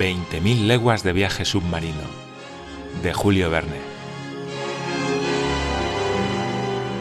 20.000 0.00 0.66
leguas 0.66 1.02
de 1.02 1.12
viaje 1.12 1.44
submarino, 1.44 2.00
de 3.02 3.12
Julio 3.12 3.50
Verne. 3.50 3.76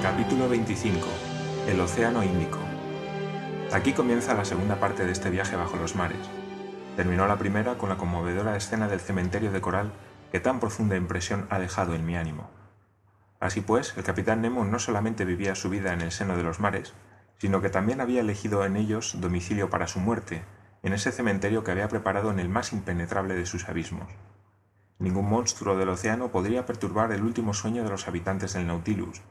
Capítulo 0.04 0.50
25. 0.50 1.07
El 1.70 1.80
Océano 1.80 2.21
Índico. 2.25 2.60
Aquí 3.71 3.93
comienza 3.93 4.34
la 4.34 4.43
segunda 4.43 4.82
parte 4.82 5.06
de 5.06 5.14
este 5.14 5.30
viaje 5.30 5.56
bajo 5.56 5.78
los 5.78 5.96
mares. 5.96 6.20
Terminó 6.98 7.25
la 7.25 7.38
primera 7.38 7.78
con 7.78 7.88
la 7.88 7.96
conmovedora 7.96 8.57
escena 8.57 8.89
del 8.89 9.00
cementerio 9.00 9.54
de 9.54 9.61
coral 9.61 9.93
que 10.34 10.42
tan 10.42 10.60
profunda 10.60 10.97
impresión 10.97 11.47
ha 11.50 11.57
dejado 11.57 11.96
en 11.96 12.06
mi 12.06 12.18
ánimo. 12.18 12.50
Así 13.39 13.61
pues, 13.61 13.93
el 13.96 14.04
capitán 14.04 14.42
Nemo 14.42 14.66
no 14.66 14.78
solamente 14.78 15.24
vivía 15.24 15.56
su 15.56 15.70
vida 15.70 15.93
en 15.93 16.02
el 16.02 16.11
seno 16.11 16.36
de 16.36 16.43
los 16.43 16.60
mares, 16.60 16.93
sino 17.38 17.61
que 17.61 17.70
también 17.70 18.02
había 18.02 18.20
elegido 18.20 18.66
en 18.66 18.75
ellos 18.75 19.21
domicilio 19.21 19.70
para 19.70 19.88
su 19.88 20.02
muerte, 20.02 20.43
en 20.83 20.93
ese 20.93 21.11
cementerio 21.11 21.64
que 21.64 21.71
había 21.71 21.88
preparado 21.88 22.32
en 22.32 22.39
el 22.39 22.50
más 22.50 22.74
impenetrable 22.74 23.36
de 23.36 23.46
sus 23.46 23.68
abismos. 23.68 24.10
Ningún 24.97 25.29
monstruo 25.29 25.78
del 25.78 25.89
océano 25.89 26.29
podría 26.29 26.65
perturbar 26.65 27.11
el 27.11 27.24
último 27.24 27.54
sueño 27.54 27.83
de 27.83 27.89
los 27.89 28.07
habitantes 28.07 28.54
del 28.54 28.68
Nautilus, 28.68 29.21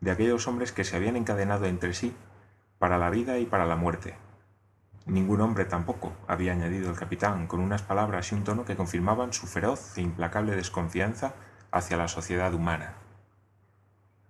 de 0.00 0.10
aquellos 0.10 0.46
hombres 0.46 0.72
que 0.72 0.84
se 0.84 0.96
habían 0.96 1.16
encadenado 1.16 1.66
entre 1.66 1.94
sí 1.94 2.14
para 2.78 2.98
la 2.98 3.10
vida 3.10 3.38
y 3.38 3.46
para 3.46 3.66
la 3.66 3.76
muerte. 3.76 4.14
Ningún 5.06 5.40
hombre 5.40 5.64
tampoco, 5.64 6.12
había 6.26 6.52
añadido 6.52 6.90
el 6.90 6.96
capitán 6.96 7.46
con 7.46 7.60
unas 7.60 7.82
palabras 7.82 8.30
y 8.30 8.34
un 8.34 8.44
tono 8.44 8.64
que 8.64 8.76
confirmaban 8.76 9.32
su 9.32 9.46
feroz 9.46 9.96
e 9.96 10.02
implacable 10.02 10.56
desconfianza 10.56 11.34
hacia 11.70 11.96
la 11.96 12.08
sociedad 12.08 12.52
humana. 12.54 12.94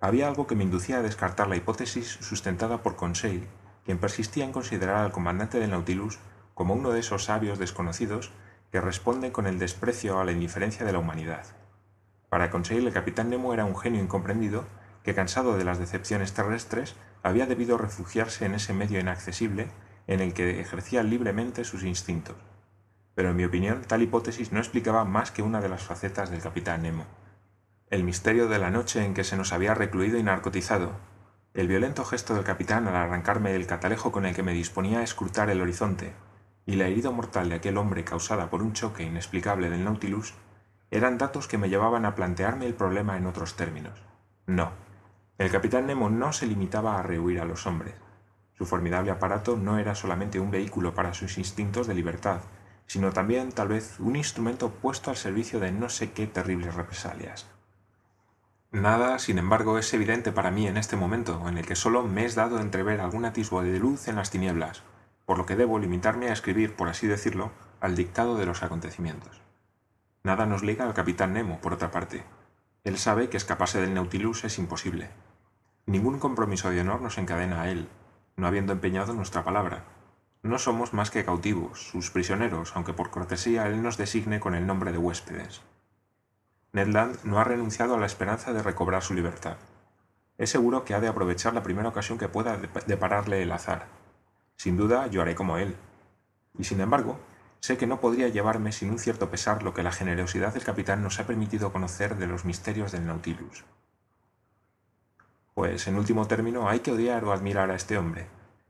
Había 0.01 0.29
algo 0.29 0.47
que 0.47 0.55
me 0.55 0.65
inducía 0.65 0.99
a 0.99 1.03
descartar 1.03 1.49
la 1.49 1.57
hipótesis 1.57 2.07
sustentada 2.21 2.83
por 2.83 2.97
Conseil, 2.97 3.47
quien 3.85 3.99
persistía 3.99 4.45
en 4.45 4.53
considerar 4.53 4.97
al 4.97 5.13
comandante 5.13 5.59
del 5.59 5.71
Nautilus 5.71 6.19
como 6.57 6.73
uno 6.73 6.91
de 6.91 7.01
esos 7.01 7.25
sabios 7.25 7.59
desconocidos 7.59 8.33
que 8.73 8.81
responden 8.81 9.31
con 9.31 9.47
el 9.47 9.59
desprecio 9.59 10.19
a 10.19 10.25
la 10.25 10.33
indiferencia 10.33 10.87
de 10.87 10.93
la 10.93 10.99
humanidad. 10.99 11.45
Para 12.31 12.49
Conseil 12.49 12.87
el 12.87 12.95
capitán 12.95 13.29
Nemo 13.29 13.53
era 13.53 13.67
un 13.67 13.77
genio 13.77 14.03
incomprendido 14.03 14.65
que, 15.05 15.15
cansado 15.15 15.59
de 15.59 15.65
las 15.65 15.79
decepciones 15.79 16.33
terrestres, 16.33 16.97
había 17.23 17.45
debido 17.45 17.77
refugiarse 17.77 18.47
en 18.47 18.55
ese 18.55 18.73
medio 18.73 18.99
inaccesible 18.99 19.69
en 20.07 20.21
el 20.21 20.33
que 20.33 20.59
ejercía 20.59 21.03
libremente 21.03 21.63
sus 21.63 21.85
instintos. 21.85 22.37
Pero 23.15 23.29
en 23.29 23.37
mi 23.37 23.45
opinión, 23.45 23.83
tal 23.87 24.01
hipótesis 24.01 24.51
no 24.51 24.59
explicaba 24.59 25.05
más 25.05 25.33
que 25.33 25.43
una 25.43 25.61
de 25.61 25.69
las 25.69 25.83
facetas 25.83 26.31
del 26.31 26.41
capitán 26.41 26.85
Nemo. 26.85 27.05
El 27.91 28.03
misterio 28.03 28.49
de 28.49 28.59
la 28.59 28.71
noche 28.71 29.05
en 29.05 29.13
que 29.13 29.25
se 29.25 29.37
nos 29.37 29.53
había 29.53 29.75
recluido 29.75 30.17
y 30.19 30.23
narcotizado, 30.23 30.93
el 31.53 31.69
violento 31.69 32.07
gesto 32.07 32.33
del 32.35 32.45
capitán 32.45 32.89
al 32.89 32.97
arrancarme 32.97 33.55
el 33.55 33.67
catalejo 33.67 34.11
con 34.11 34.25
el 34.25 34.35
que 34.35 34.43
me 34.43 34.55
disponía 34.55 35.01
a 35.01 35.05
escrutar 35.05 35.51
el 35.51 35.61
horizonte, 35.61 36.15
y 36.67 36.75
la 36.75 36.89
herida 36.89 37.13
mortal 37.13 37.49
de 37.49 37.55
aquel 37.55 37.79
hombre 37.79 38.05
causada 38.05 38.51
por 38.51 38.61
un 38.61 38.73
choque 38.73 39.05
inexplicable 39.05 39.71
del 39.71 39.85
Nautilus 39.85 40.35
eran 40.91 41.17
datos 41.17 41.47
que 41.47 41.59
me 41.59 41.69
llevaban 41.69 42.05
a 42.05 42.17
plantearme 42.17 42.67
el 42.67 42.75
problema 42.75 43.17
en 43.17 43.27
otros 43.27 43.55
términos. 43.55 44.03
No, 44.47 44.73
el 45.39 45.51
capitán 45.51 45.87
Nemo 45.87 46.11
no 46.11 46.33
se 46.33 46.47
limitaba 46.47 46.99
a 46.99 47.03
rehuir 47.03 47.41
a 47.41 47.45
los 47.45 47.67
hombres. 47.67 47.95
Su 48.55 48.67
formidable 48.67 49.13
aparato 49.13 49.57
no 49.57 49.79
era 49.79 49.95
solamente 49.95 50.41
un 50.41 50.51
vehículo 50.51 50.95
para 50.95 51.15
sus 51.15 51.39
instintos 51.39 51.87
de 51.87 51.95
libertad, 51.95 52.41
sino 52.87 53.13
también 53.13 53.53
tal 53.53 53.69
vez 53.69 54.01
un 54.01 54.17
instrumento 54.17 54.71
puesto 54.71 55.11
al 55.11 55.17
servicio 55.17 55.61
de 55.61 55.73
no 55.73 55.89
sé 55.89 56.13
qué 56.13 56.27
terribles 56.27 56.75
represalias. 56.75 57.47
Nada, 58.73 59.19
sin 59.19 59.39
embargo, 59.39 59.79
es 59.79 59.93
evidente 59.95 60.33
para 60.33 60.51
mí 60.51 60.67
en 60.67 60.77
este 60.77 60.97
momento, 60.97 61.49
en 61.49 61.59
el 61.59 61.67
que 61.67 61.77
solo 61.77 62.03
me 62.03 62.25
es 62.25 62.35
dado 62.35 62.59
entrever 62.59 63.01
algún 63.01 63.25
atisbo 63.25 63.63
de 63.63 63.79
luz 63.79 64.09
en 64.09 64.17
las 64.17 64.31
tinieblas, 64.31 64.83
por 65.27 65.39
lo 65.39 65.45
que 65.45 65.57
debo 65.57 65.79
limitarme 65.79 66.29
a 66.29 66.33
escribir, 66.33 66.75
por 66.75 66.89
así 66.89 67.07
decirlo, 67.07 67.51
al 67.81 67.97
dictado 67.97 68.37
de 68.37 68.47
los 68.47 68.63
acontecimientos. 68.63 69.43
Nada 70.23 70.47
nos 70.47 70.63
liga 70.63 70.87
al 70.87 70.95
capitán 70.95 71.35
Nemo, 71.35 71.61
por 71.61 71.75
otra 71.75 71.91
parte. 71.91 72.25
Él 72.85 72.97
sabe 72.97 73.29
que 73.29 73.37
escaparse 73.37 73.81
del 73.81 73.93
Nautilus 73.93 74.45
es 74.45 74.59
imposible. 74.59 75.11
Ningún 75.85 76.19
compromiso 76.19 76.71
de 76.71 76.81
honor 76.81 77.03
nos 77.03 77.19
encadena 77.19 77.63
a 77.63 77.71
él, 77.71 77.89
no 78.37 78.47
habiendo 78.47 78.73
empeñado 78.73 79.13
nuestra 79.13 79.45
palabra. 79.45 79.85
No 80.43 80.59
somos 80.59 80.93
más 80.93 81.11
que 81.11 81.25
cautivos, 81.25 81.89
sus 81.89 82.11
prisioneros, 82.11 82.75
aunque 82.77 82.93
por 82.93 83.11
cortesía 83.11 83.67
él 83.67 83.83
nos 83.83 83.97
designe 83.97 84.39
con 84.39 84.55
el 84.55 84.67
nombre 84.67 84.93
de 84.93 84.99
huéspedes. 84.99 85.63
Ned 86.73 86.89
Land 86.89 87.25
no 87.25 87.41
ha 87.41 87.45
renunciado 87.45 87.95
a 87.95 87.99
la 87.99 88.07
esperanza 88.07 88.53
de 88.53 88.63
recobrar 88.63 89.03
su 89.03 89.15
libertad. 89.15 89.57
Es 90.39 90.51
seguro 90.51 90.85
que 90.85 90.95
ha 90.95 91.01
de 91.01 91.09
aprovechar 91.09 91.55
la 91.55 91.63
primera 91.63 91.89
ocasión 91.89 92.19
que 92.19 92.29
pueda 92.29 92.59
depararle 92.87 93.43
el 93.43 93.51
azar, 93.51 93.87
sin 94.57 94.77
duda 94.77 95.07
yo 95.07 95.23
haré 95.23 95.35
como 95.35 95.59
él. 95.59 95.77
Y 96.59 96.65
sin 96.65 96.81
embargo, 96.81 97.19
sé 97.61 97.77
que 97.77 97.87
no 97.87 98.01
podría 98.01 98.29
llevarme 98.29 98.73
sin 98.73 98.91
un 98.91 98.99
cierto 98.99 99.31
pesar 99.31 99.63
lo 99.63 99.75
que 99.75 99.83
la 99.83 99.93
generosidad 99.93 100.55
del 100.55 100.65
capitán 100.65 101.03
nos 101.03 101.21
ha 101.21 101.27
permitido 101.27 101.73
conocer 101.73 102.17
de 102.17 102.27
los 102.27 102.45
misterios 102.45 102.93
del 102.93 103.07
Nautilus. 103.07 103.65
Pues, 105.55 105.87
en 105.87 105.97
último 105.97 106.27
término, 106.27 106.69
hay 106.69 106.81
que 106.81 106.93
odiar 106.93 107.25
o 107.25 107.33
admirar 107.33 107.71
a 107.71 107.77
este 107.77 107.97
hombre. 107.97 108.27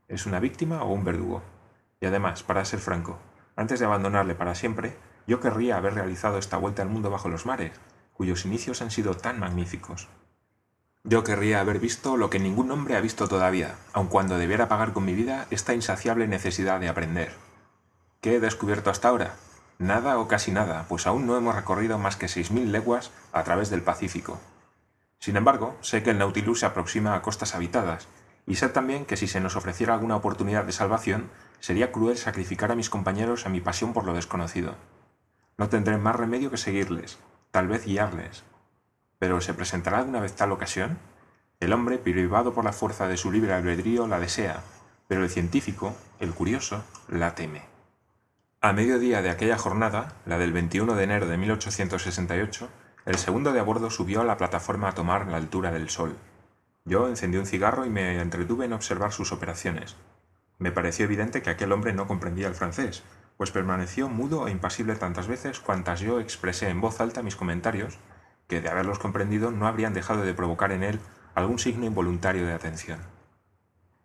¿Es 0.07 0.25
una 0.25 0.39
víctima 0.39 0.83
o 0.83 0.93
un 0.93 1.03
verdugo? 1.03 1.41
Y 1.99 2.05
además, 2.05 2.43
para 2.43 2.63
ser 2.63 2.79
franco, 2.79 3.19
antes 3.55 3.79
de 3.79 3.85
abandonarle 3.85 4.35
para 4.35 4.55
siempre, 4.55 4.95
yo 5.27 5.41
querría 5.41 5.77
haber 5.77 5.95
realizado 5.95 6.37
esta 6.37 6.57
vuelta 6.57 6.81
al 6.81 6.89
mundo 6.89 7.09
bajo 7.09 7.27
los 7.27 7.45
mares, 7.45 7.73
cuyos 8.13 8.45
inicios 8.45 8.81
han 8.81 8.91
sido 8.91 9.15
tan 9.15 9.39
magníficos. 9.39 10.07
Yo 11.09 11.23
querría 11.23 11.61
haber 11.61 11.79
visto 11.79 12.17
lo 12.17 12.29
que 12.29 12.37
ningún 12.37 12.69
hombre 12.69 12.97
ha 12.97 12.99
visto 12.99 13.29
todavía, 13.29 13.75
aun 13.93 14.07
cuando 14.07 14.37
debiera 14.37 14.67
pagar 14.67 14.91
con 14.91 15.05
mi 15.05 15.13
vida 15.13 15.47
esta 15.51 15.73
insaciable 15.73 16.27
necesidad 16.27 16.81
de 16.81 16.89
aprender. 16.89 17.31
¿Qué 18.19 18.35
he 18.35 18.39
descubierto 18.41 18.89
hasta 18.89 19.07
ahora? 19.07 19.35
Nada 19.79 20.19
o 20.19 20.27
casi 20.27 20.51
nada, 20.51 20.85
pues 20.89 21.07
aún 21.07 21.25
no 21.25 21.37
hemos 21.37 21.55
recorrido 21.55 21.97
más 21.97 22.17
que 22.17 22.27
seis 22.27 22.51
mil 22.51 22.73
leguas 22.73 23.11
a 23.31 23.45
través 23.45 23.69
del 23.69 23.83
Pacífico. 23.83 24.41
Sin 25.17 25.37
embargo, 25.37 25.77
sé 25.79 26.03
que 26.03 26.09
el 26.09 26.17
Nautilus 26.17 26.59
se 26.59 26.65
aproxima 26.65 27.15
a 27.15 27.21
costas 27.21 27.55
habitadas, 27.55 28.09
y 28.45 28.55
sé 28.55 28.67
también 28.67 29.05
que 29.05 29.15
si 29.15 29.27
se 29.27 29.39
nos 29.39 29.55
ofreciera 29.55 29.93
alguna 29.93 30.17
oportunidad 30.17 30.65
de 30.65 30.73
salvación, 30.73 31.29
sería 31.61 31.93
cruel 31.93 32.17
sacrificar 32.17 32.73
a 32.73 32.75
mis 32.75 32.89
compañeros 32.89 33.45
a 33.45 33.49
mi 33.49 33.61
pasión 33.61 33.93
por 33.93 34.03
lo 34.03 34.13
desconocido. 34.13 34.75
No 35.57 35.69
tendré 35.69 35.97
más 35.97 36.17
remedio 36.17 36.51
que 36.51 36.57
seguirles, 36.57 37.17
tal 37.51 37.69
vez 37.69 37.85
guiarles, 37.85 38.43
pero 39.19 39.41
¿se 39.41 39.53
presentará 39.53 39.99
alguna 39.99 40.19
vez 40.19 40.35
tal 40.35 40.51
ocasión? 40.51 40.97
El 41.59 41.73
hombre, 41.73 41.97
privado 41.97 42.53
por 42.53 42.63
la 42.63 42.73
fuerza 42.73 43.07
de 43.07 43.17
su 43.17 43.31
libre 43.31 43.53
albedrío, 43.53 44.07
la 44.07 44.19
desea, 44.19 44.61
pero 45.07 45.23
el 45.23 45.29
científico, 45.29 45.95
el 46.19 46.33
curioso, 46.33 46.83
la 47.07 47.33
teme. 47.33 47.63
A 48.61 48.73
mediodía 48.73 49.21
de 49.21 49.29
aquella 49.29 49.57
jornada, 49.57 50.13
la 50.25 50.37
del 50.37 50.53
21 50.53 50.95
de 50.95 51.03
enero 51.03 51.27
de 51.27 51.37
1868, 51.37 52.69
el 53.05 53.17
segundo 53.17 53.53
de 53.53 53.59
a 53.59 53.63
bordo 53.63 53.89
subió 53.89 54.21
a 54.21 54.25
la 54.25 54.37
plataforma 54.37 54.89
a 54.89 54.93
tomar 54.93 55.27
la 55.27 55.37
altura 55.37 55.71
del 55.71 55.89
sol. 55.89 56.17
Yo 56.85 57.07
encendí 57.07 57.37
un 57.37 57.45
cigarro 57.45 57.85
y 57.85 57.89
me 57.89 58.19
entretuve 58.19 58.65
en 58.65 58.73
observar 58.73 59.11
sus 59.11 59.31
operaciones. 59.31 59.95
Me 60.59 60.71
pareció 60.71 61.05
evidente 61.05 61.41
que 61.41 61.49
aquel 61.49 61.71
hombre 61.71 61.93
no 61.93 62.07
comprendía 62.07 62.47
el 62.47 62.55
francés, 62.55 63.03
pues 63.37 63.51
permaneció 63.51 64.09
mudo 64.09 64.47
e 64.47 64.51
impasible 64.51 64.95
tantas 64.95 65.27
veces 65.27 65.59
cuantas 65.59 65.99
yo 65.99 66.19
expresé 66.19 66.69
en 66.69 66.81
voz 66.81 66.99
alta 66.99 67.21
mis 67.23 67.35
comentarios 67.35 67.97
que 68.47 68.61
de 68.61 68.69
haberlos 68.69 68.99
comprendido 68.99 69.51
no 69.51 69.67
habrían 69.67 69.93
dejado 69.93 70.23
de 70.23 70.33
provocar 70.33 70.71
en 70.71 70.83
él 70.83 70.99
algún 71.35 71.59
signo 71.59 71.85
involuntario 71.85 72.45
de 72.45 72.53
atención. 72.53 72.99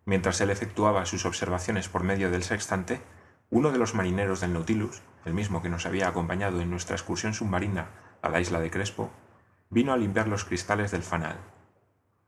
Mientras 0.05 0.41
él 0.41 0.49
efectuaba 0.49 1.05
sus 1.05 1.25
observaciones 1.25 1.87
por 1.87 2.03
medio 2.03 2.29
del 2.29 2.43
sextante, 2.43 3.01
uno 3.49 3.71
de 3.71 3.77
los 3.77 3.95
marineros 3.95 4.41
del 4.41 4.53
Nautilus, 4.53 5.01
el 5.25 5.33
mismo 5.33 5.61
que 5.61 5.69
nos 5.69 5.85
había 5.85 6.07
acompañado 6.07 6.59
en 6.59 6.69
nuestra 6.69 6.95
excursión 6.95 7.33
submarina 7.33 7.87
a 8.21 8.29
la 8.29 8.41
isla 8.41 8.59
de 8.59 8.69
Crespo, 8.69 9.11
vino 9.69 9.93
a 9.93 9.97
limpiar 9.97 10.27
los 10.27 10.43
cristales 10.43 10.91
del 10.91 11.03
fanal. 11.03 11.37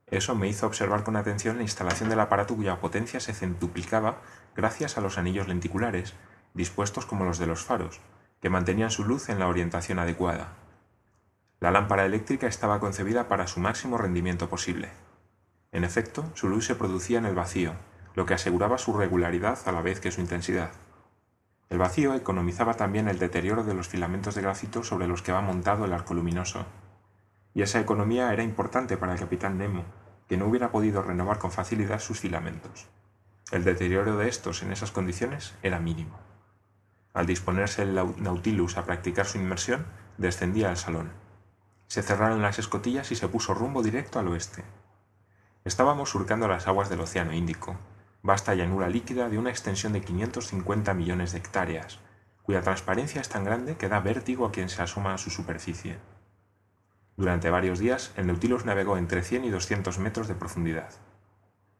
Eso 0.08 0.36
me 0.36 0.48
hizo 0.48 0.68
observar 0.68 1.04
con 1.04 1.16
atención 1.16 1.58
la 1.58 1.64
instalación 1.64 2.10
del 2.10 2.20
aparato 2.20 2.56
cuya 2.56 2.80
potencia 2.80 3.20
se 3.20 3.34
centuplicaba 3.34 4.22
gracias 4.56 4.98
a 4.98 5.02
los 5.02 5.18
anillos 5.18 5.48
lenticulares, 5.48 6.14
dispuestos 6.54 7.06
como 7.06 7.26
los 7.26 7.40
de 7.40 7.48
los 7.48 7.64
faros, 7.64 8.00
que 8.40 8.50
mantenían 8.50 8.92
su 8.92 9.04
luz 9.04 9.30
en 9.30 9.40
la 9.40 9.48
orientación 9.48 10.00
adecuada. 10.00 10.54
La 11.66 11.72
lámpara 11.72 12.06
eléctrica 12.06 12.46
estaba 12.46 12.80
concebida 12.80 13.28
para 13.28 13.48
su 13.48 13.60
máximo 13.60 13.98
rendimiento 13.98 14.48
posible. 14.48 14.92
En 15.72 15.84
efecto, 15.84 16.30
su 16.36 16.48
luz 16.48 16.68
se 16.68 16.76
producía 16.76 17.18
en 17.18 17.26
el 17.26 17.34
vacío, 17.34 17.74
lo 18.14 18.28
que 18.28 18.36
aseguraba 18.36 18.78
su 18.78 18.96
regularidad 18.96 19.58
a 19.66 19.72
la 19.72 19.82
vez 19.82 20.00
que 20.00 20.12
su 20.12 20.22
intensidad. 20.22 20.70
El 21.72 21.80
vacío 21.80 22.14
economizaba 22.14 22.76
también 22.76 23.08
el 23.08 23.18
deterioro 23.18 23.64
de 23.64 23.74
los 23.74 23.88
filamentos 23.88 24.36
de 24.36 24.44
grafito 24.44 24.84
sobre 24.84 25.08
los 25.08 25.24
que 25.24 25.32
va 25.32 25.42
montado 25.42 25.86
el 25.86 25.94
arco 25.94 26.14
luminoso. 26.14 26.68
Y 27.56 27.64
esa 27.64 27.80
economía 27.80 28.32
era 28.32 28.44
importante 28.44 28.96
para 28.96 29.14
el 29.14 29.20
capitán 29.20 29.58
Nemo, 29.58 29.86
que 30.30 30.38
no 30.38 30.46
hubiera 30.46 30.70
podido 30.70 31.02
renovar 31.02 31.40
con 31.40 31.52
facilidad 31.52 31.98
sus 31.98 32.20
filamentos. 32.20 32.86
El 33.52 33.64
deterioro 33.64 34.18
de 34.18 34.30
estos 34.30 34.62
en 34.62 34.72
esas 34.72 34.92
condiciones 34.92 35.56
era 35.64 35.80
mínimo. 35.80 36.20
Al 37.16 37.26
disponerse 37.26 37.82
el 37.82 37.96
Nautilus 37.96 38.78
a 38.78 38.86
practicar 38.86 39.26
su 39.26 39.40
inmersión, 39.40 39.88
descendía 40.20 40.70
al 40.70 40.78
salón. 40.78 41.25
Se 41.88 42.02
cerraron 42.02 42.42
las 42.42 42.60
escotillas 42.60 43.12
y 43.12 43.16
se 43.16 43.28
puso 43.28 43.54
rumbo 43.54 43.84
directo 43.84 44.20
al 44.20 44.28
oeste. 44.28 44.64
Estábamos 45.64 46.10
surcando 46.10 46.48
las 46.48 46.68
aguas 46.68 46.90
del 46.90 47.02
Océano 47.02 47.34
Índico, 47.34 47.78
vasta 48.22 48.56
llanura 48.56 48.90
líquida 48.90 49.30
de 49.30 49.38
una 49.38 49.50
extensión 49.50 49.94
de 49.94 50.02
550 50.02 50.94
millones 50.94 51.32
de 51.32 51.40
hectáreas, 51.40 52.00
cuya 52.44 52.62
transparencia 52.62 53.22
es 53.22 53.30
tan 53.30 53.44
grande 53.44 53.78
que 53.78 53.90
da 53.90 54.00
vértigo 54.00 54.46
a 54.46 54.52
quien 54.52 54.70
se 54.70 54.82
asoma 54.82 55.14
a 55.14 55.18
su 55.18 55.30
superficie. 55.30 55.98
Durante 57.18 57.50
varios 57.50 57.80
días, 57.80 58.12
el 58.18 58.28
Nautilus 58.28 58.66
navegó 58.66 58.98
entre 58.98 59.24
100 59.24 59.46
y 59.46 59.50
200 59.50 60.00
metros 60.00 60.28
de 60.28 60.36
profundidad. 60.36 60.90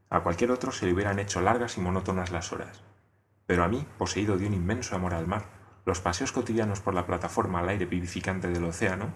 A 0.10 0.22
cualquier 0.22 0.52
otro 0.52 0.72
se 0.72 0.86
le 0.86 0.94
hubieran 0.94 1.20
hecho 1.20 1.42
largas 1.42 1.78
y 1.78 1.82
monótonas 1.82 2.32
las 2.32 2.54
horas. 2.54 2.84
Pero 3.46 3.64
a 3.64 3.68
mí, 3.68 3.86
poseído 3.98 4.38
de 4.38 4.48
un 4.48 4.54
inmenso 4.54 4.96
amor 4.96 5.14
al 5.14 5.28
mar, 5.28 5.46
los 5.86 6.00
paseos 6.00 6.32
cotidianos 6.32 6.80
por 6.80 6.94
la 6.94 7.06
plataforma 7.06 7.60
al 7.60 7.70
aire 7.70 7.86
vivificante 7.86 8.48
del 8.48 8.64
océano, 8.64 9.14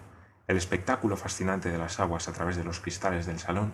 el 0.50 0.56
espectáculo 0.56 1.16
fascinante 1.16 1.70
de 1.70 1.78
las 1.78 2.00
aguas 2.00 2.26
a 2.26 2.32
través 2.32 2.56
de 2.56 2.64
los 2.64 2.80
cristales 2.80 3.24
del 3.24 3.38
salón, 3.38 3.72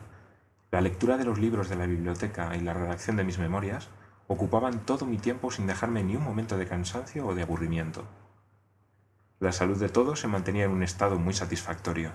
la 0.70 0.82
lectura 0.82 1.16
de 1.16 1.24
los 1.24 1.38
libros 1.38 1.70
de 1.70 1.76
la 1.76 1.86
biblioteca 1.86 2.54
y 2.54 2.60
la 2.60 2.74
redacción 2.74 3.16
de 3.16 3.24
mis 3.24 3.38
memorias 3.38 3.88
ocupaban 4.26 4.80
todo 4.80 5.06
mi 5.06 5.16
tiempo 5.16 5.50
sin 5.50 5.66
dejarme 5.66 6.02
ni 6.02 6.16
un 6.16 6.22
momento 6.22 6.58
de 6.58 6.66
cansancio 6.66 7.26
o 7.26 7.34
de 7.34 7.40
aburrimiento. 7.40 8.04
La 9.40 9.52
salud 9.52 9.78
de 9.78 9.88
todos 9.88 10.20
se 10.20 10.28
mantenía 10.28 10.64
en 10.64 10.70
un 10.70 10.82
estado 10.82 11.18
muy 11.18 11.32
satisfactorio. 11.32 12.10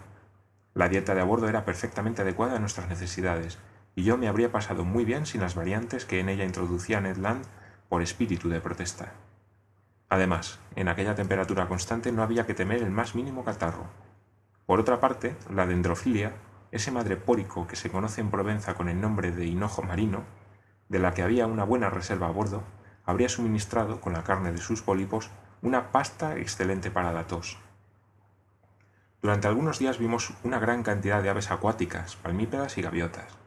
La 0.75 0.89
dieta 0.89 1.15
de 1.15 1.21
a 1.21 1.23
bordo 1.23 1.49
era 1.49 1.65
perfectamente 1.65 2.21
adecuada 2.21 2.57
a 2.57 2.59
nuestras 2.59 2.87
necesidades, 2.87 3.57
y 3.95 4.03
yo 4.03 4.15
me 4.19 4.27
habría 4.27 4.51
pasado 4.51 4.85
muy 4.85 5.05
bien 5.05 5.25
sin 5.25 5.41
las 5.41 5.55
variantes 5.55 6.05
que 6.05 6.19
en 6.19 6.29
ella 6.29 6.45
introducía 6.45 7.01
Ned 7.01 7.17
Land 7.17 7.45
por 7.89 8.03
espíritu 8.03 8.47
de 8.47 8.61
protesta. 8.61 9.13
Además, 10.07 10.59
en 10.75 10.87
aquella 10.87 11.15
temperatura 11.15 11.67
constante 11.67 12.11
no 12.11 12.21
había 12.21 12.45
que 12.45 12.53
temer 12.53 12.83
el 12.83 12.91
más 12.91 13.15
mínimo 13.15 13.43
catarro. 13.43 14.10
Por 14.65 14.79
otra 14.79 14.99
parte, 14.99 15.35
la 15.49 15.65
dendrofilia, 15.65 16.33
ese 16.71 16.91
madrepórico 16.91 17.67
que 17.67 17.75
se 17.75 17.89
conoce 17.89 18.21
en 18.21 18.31
Provenza 18.31 18.75
con 18.75 18.87
el 18.87 19.01
nombre 19.01 19.31
de 19.31 19.45
hinojo 19.45 19.81
marino, 19.81 20.23
de 20.89 20.99
la 20.99 21.13
que 21.13 21.23
había 21.23 21.47
una 21.47 21.63
buena 21.63 21.89
reserva 21.89 22.27
a 22.27 22.31
bordo, 22.31 22.63
habría 23.05 23.29
suministrado, 23.29 24.01
con 24.01 24.13
la 24.13 24.23
carne 24.23 24.51
de 24.51 24.59
sus 24.59 24.81
pólipos, 24.81 25.29
una 25.61 25.91
pasta 25.91 26.37
excelente 26.37 26.91
para 26.91 27.13
la 27.13 27.27
tos. 27.27 27.57
Durante 29.21 29.47
algunos 29.47 29.77
días 29.77 29.99
vimos 29.99 30.33
una 30.43 30.59
gran 30.59 30.81
cantidad 30.81 31.21
de 31.21 31.29
aves 31.29 31.51
acuáticas, 31.51 32.15
palmípedas 32.15 32.77
y 32.77 32.81
gaviotas. 32.81 33.37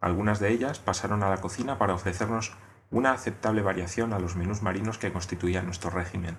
Algunas 0.00 0.38
de 0.38 0.50
ellas 0.50 0.78
pasaron 0.78 1.22
a 1.22 1.28
la 1.28 1.38
cocina 1.38 1.78
para 1.78 1.94
ofrecernos 1.94 2.52
una 2.90 3.12
aceptable 3.12 3.62
variación 3.62 4.12
a 4.12 4.18
los 4.18 4.36
menús 4.36 4.62
marinos 4.62 4.98
que 4.98 5.12
constituían 5.12 5.66
nuestro 5.66 5.90
régimen. 5.90 6.38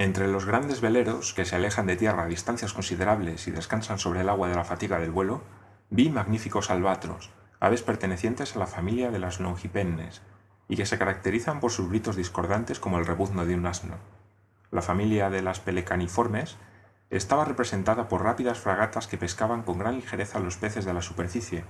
Entre 0.00 0.28
los 0.28 0.46
grandes 0.46 0.80
veleros 0.80 1.34
que 1.34 1.44
se 1.44 1.56
alejan 1.56 1.84
de 1.84 1.94
tierra 1.94 2.22
a 2.22 2.26
distancias 2.26 2.72
considerables 2.72 3.46
y 3.46 3.50
descansan 3.50 3.98
sobre 3.98 4.22
el 4.22 4.30
agua 4.30 4.48
de 4.48 4.54
la 4.54 4.64
fatiga 4.64 4.98
del 4.98 5.10
vuelo, 5.10 5.42
vi 5.90 6.08
magníficos 6.08 6.70
albatros, 6.70 7.28
aves 7.60 7.82
pertenecientes 7.82 8.56
a 8.56 8.60
la 8.60 8.66
familia 8.66 9.10
de 9.10 9.18
las 9.18 9.40
longipennes, 9.40 10.22
y 10.68 10.76
que 10.76 10.86
se 10.86 10.96
caracterizan 10.96 11.60
por 11.60 11.70
sus 11.70 11.90
gritos 11.90 12.16
discordantes 12.16 12.80
como 12.80 12.98
el 12.98 13.04
rebuzno 13.04 13.44
de 13.44 13.54
un 13.54 13.66
asno. 13.66 13.96
La 14.70 14.80
familia 14.80 15.28
de 15.28 15.42
las 15.42 15.60
pelecaniformes 15.60 16.56
estaba 17.10 17.44
representada 17.44 18.08
por 18.08 18.22
rápidas 18.22 18.58
fragatas 18.58 19.06
que 19.06 19.18
pescaban 19.18 19.64
con 19.64 19.78
gran 19.78 19.96
ligereza 19.96 20.40
los 20.40 20.56
peces 20.56 20.86
de 20.86 20.94
la 20.94 21.02
superficie, 21.02 21.64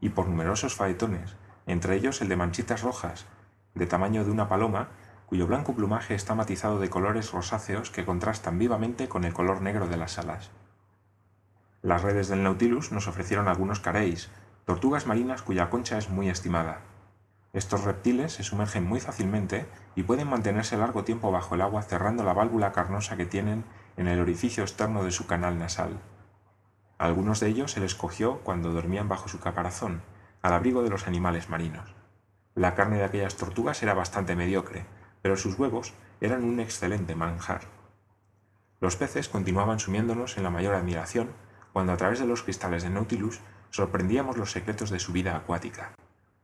y 0.00 0.08
por 0.08 0.26
numerosos 0.26 0.74
faetones, 0.74 1.36
entre 1.66 1.96
ellos 1.96 2.22
el 2.22 2.30
de 2.30 2.36
manchitas 2.36 2.80
rojas, 2.80 3.26
de 3.74 3.84
tamaño 3.84 4.24
de 4.24 4.30
una 4.30 4.48
paloma, 4.48 4.88
cuyo 5.26 5.46
blanco 5.46 5.74
plumaje 5.74 6.14
está 6.14 6.34
matizado 6.34 6.78
de 6.78 6.90
colores 6.90 7.32
rosáceos 7.32 7.90
que 7.90 8.04
contrastan 8.04 8.58
vivamente 8.58 9.08
con 9.08 9.24
el 9.24 9.32
color 9.32 9.62
negro 9.62 9.88
de 9.88 9.96
las 9.96 10.18
alas. 10.18 10.50
Las 11.82 12.02
redes 12.02 12.28
del 12.28 12.42
Nautilus 12.42 12.92
nos 12.92 13.08
ofrecieron 13.08 13.48
algunos 13.48 13.80
caréis, 13.80 14.30
tortugas 14.64 15.06
marinas 15.06 15.42
cuya 15.42 15.70
concha 15.70 15.98
es 15.98 16.08
muy 16.08 16.28
estimada. 16.28 16.80
Estos 17.52 17.84
reptiles 17.84 18.32
se 18.32 18.42
sumergen 18.42 18.84
muy 18.84 19.00
fácilmente 19.00 19.66
y 19.94 20.02
pueden 20.02 20.28
mantenerse 20.28 20.76
largo 20.76 21.04
tiempo 21.04 21.30
bajo 21.30 21.54
el 21.54 21.62
agua 21.62 21.82
cerrando 21.82 22.24
la 22.24 22.32
válvula 22.32 22.72
carnosa 22.72 23.16
que 23.16 23.26
tienen 23.26 23.64
en 23.96 24.08
el 24.08 24.20
orificio 24.20 24.64
externo 24.64 25.04
de 25.04 25.12
su 25.12 25.26
canal 25.26 25.58
nasal. 25.58 26.00
algunos 26.98 27.40
de 27.40 27.48
ellos 27.48 27.72
se 27.72 27.80
les 27.80 27.94
cogió 27.94 28.38
cuando 28.40 28.72
dormían 28.72 29.08
bajo 29.08 29.28
su 29.28 29.38
caparazón, 29.38 30.02
al 30.42 30.52
abrigo 30.52 30.82
de 30.82 30.90
los 30.90 31.06
animales 31.06 31.48
marinos. 31.48 31.94
La 32.54 32.74
carne 32.74 32.98
de 32.98 33.04
aquellas 33.04 33.36
tortugas 33.36 33.82
era 33.82 33.94
bastante 33.94 34.36
mediocre, 34.36 34.86
pero 35.24 35.38
sus 35.38 35.58
huevos 35.58 35.94
eran 36.20 36.44
un 36.44 36.60
excelente 36.60 37.14
manjar. 37.14 37.62
Los 38.78 38.96
peces 38.96 39.30
continuaban 39.30 39.80
sumiéndonos 39.80 40.36
en 40.36 40.42
la 40.42 40.50
mayor 40.50 40.74
admiración 40.74 41.30
cuando 41.72 41.94
a 41.94 41.96
través 41.96 42.18
de 42.18 42.26
los 42.26 42.42
cristales 42.42 42.82
de 42.82 42.90
Nautilus 42.90 43.40
sorprendíamos 43.70 44.36
los 44.36 44.52
secretos 44.52 44.90
de 44.90 44.98
su 44.98 45.14
vida 45.14 45.34
acuática. 45.34 45.94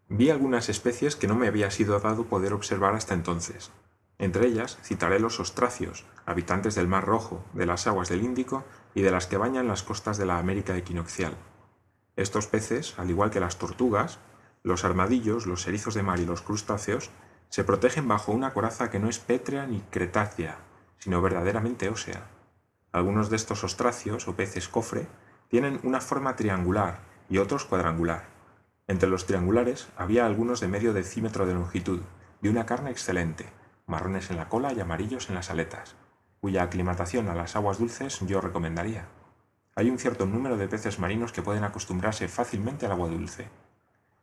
Vi 0.09 0.31
algunas 0.31 0.71
especies 0.71 1.15
que 1.15 1.27
no 1.27 1.35
me 1.35 1.47
había 1.47 1.71
sido 1.71 2.01
dado 2.01 2.25
poder 2.25 2.55
observar 2.55 2.95
hasta 2.95 3.13
entonces. 3.13 3.71
Entre 4.17 4.47
ellas 4.47 4.79
citaré 4.83 5.21
los 5.21 5.41
ostracios, 5.41 6.07
habitantes 6.25 6.75
del 6.75 6.89
Mar 6.89 7.05
Rojo, 7.05 7.45
de 7.53 7.67
las 7.67 7.87
aguas 7.87 8.09
del 8.09 8.23
Índico 8.23 8.65
y 8.95 9.03
de 9.03 9.11
las 9.11 9.27
que 9.27 9.37
bañan 9.37 9.69
las 9.69 9.83
costas 9.83 10.17
de 10.17 10.25
la 10.25 10.39
América 10.39 10.75
equinoccial. 10.75 11.37
Estos 12.17 12.47
peces, 12.47 12.95
al 12.99 13.11
igual 13.11 13.31
que 13.31 13.41
las 13.41 13.59
tortugas, 13.59 14.21
los 14.63 14.87
armadillos, 14.87 15.47
los 15.47 15.69
erizos 15.69 15.93
de 15.93 16.03
mar 16.03 16.19
y 16.19 16.25
los 16.25 16.41
crustáceos, 16.41 17.11
se 17.51 17.65
protegen 17.65 18.09
bajo 18.09 18.33
una 18.33 18.55
coraza 18.55 18.91
que 18.91 19.01
no 19.01 19.09
es 19.09 19.19
pétrea 19.19 19.67
ni 19.67 19.81
cretácea, 19.91 20.59
sino 20.99 21.21
verdaderamente 21.21 21.89
ósea. 21.89 22.23
Algunos 22.93 23.29
de 23.29 23.37
estos 23.37 23.65
ostracios 23.65 24.29
o 24.29 24.37
peces 24.37 24.69
cofre 24.69 25.07
tienen 25.49 25.81
una 25.83 26.01
forma 26.01 26.37
triangular 26.37 27.01
y 27.29 27.39
otros 27.39 27.65
cuadrangular. 27.65 28.25
Entre 28.87 29.09
los 29.09 29.27
triangulares 29.27 29.89
había 29.97 30.27
algunos 30.27 30.61
de 30.61 30.69
medio 30.69 30.93
decímetro 30.93 31.45
de 31.45 31.55
longitud, 31.55 32.01
de 32.41 32.51
una 32.51 32.67
carne 32.67 32.91
excelente, 32.91 33.47
marrones 33.87 34.31
en 34.31 34.37
la 34.37 34.49
cola 34.49 34.73
y 34.73 34.81
amarillos 34.81 35.29
en 35.29 35.35
las 35.35 35.51
aletas, 35.51 35.97
cuya 36.41 36.63
aclimatación 36.63 37.29
a 37.29 37.35
las 37.35 37.57
aguas 37.57 37.79
dulces 37.79 38.21
yo 38.21 38.41
recomendaría. 38.41 39.09
Hay 39.75 39.91
un 39.91 39.99
cierto 39.99 40.25
número 40.25 40.57
de 40.57 40.69
peces 40.69 41.01
marinos 41.01 41.33
que 41.33 41.43
pueden 41.43 41.65
acostumbrarse 41.65 42.29
fácilmente 42.29 42.87
al 42.87 42.93
agua 42.93 43.09
dulce. 43.09 43.49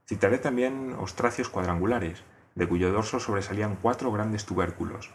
Citaré 0.05 0.37
también 0.37 0.95
ostracios 0.99 1.49
cuadrangulares, 1.49 2.23
de 2.57 2.67
cuyo 2.67 2.91
dorso 2.91 3.19
sobresalían 3.19 3.77
cuatro 3.79 4.11
grandes 4.11 4.45
tubérculos, 4.45 5.11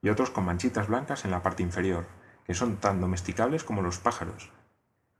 y 0.00 0.08
otros 0.08 0.30
con 0.30 0.46
manchitas 0.46 0.88
blancas 0.88 1.26
en 1.26 1.30
la 1.30 1.42
parte 1.42 1.62
inferior, 1.62 2.06
que 2.46 2.54
son 2.54 2.76
tan 2.76 3.02
domesticables 3.02 3.64
como 3.64 3.82
los 3.82 3.98
pájaros. 3.98 4.50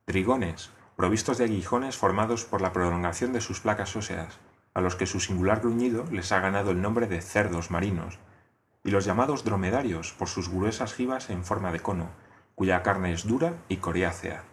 Trigones, 0.06 0.70
provistos 0.96 1.36
de 1.36 1.44
aguijones 1.44 1.98
formados 1.98 2.46
por 2.46 2.62
la 2.62 2.72
prolongación 2.72 3.34
de 3.34 3.42
sus 3.42 3.60
placas 3.60 3.94
óseas, 3.94 4.38
a 4.72 4.80
los 4.80 4.96
que 4.96 5.04
su 5.04 5.20
singular 5.20 5.60
gruñido 5.60 6.06
les 6.10 6.32
ha 6.32 6.40
ganado 6.40 6.70
el 6.70 6.80
nombre 6.80 7.08
de 7.08 7.20
cerdos 7.20 7.70
marinos, 7.70 8.18
y 8.82 8.90
los 8.90 9.04
llamados 9.04 9.44
dromedarios 9.44 10.12
por 10.12 10.28
sus 10.28 10.48
gruesas 10.48 10.94
jibas 10.94 11.28
en 11.28 11.44
forma 11.44 11.72
de 11.72 11.80
cono, 11.80 12.08
cuya 12.54 12.82
carne 12.82 13.12
es 13.12 13.26
dura 13.26 13.52
y 13.68 13.76
coriácea. 13.76 14.44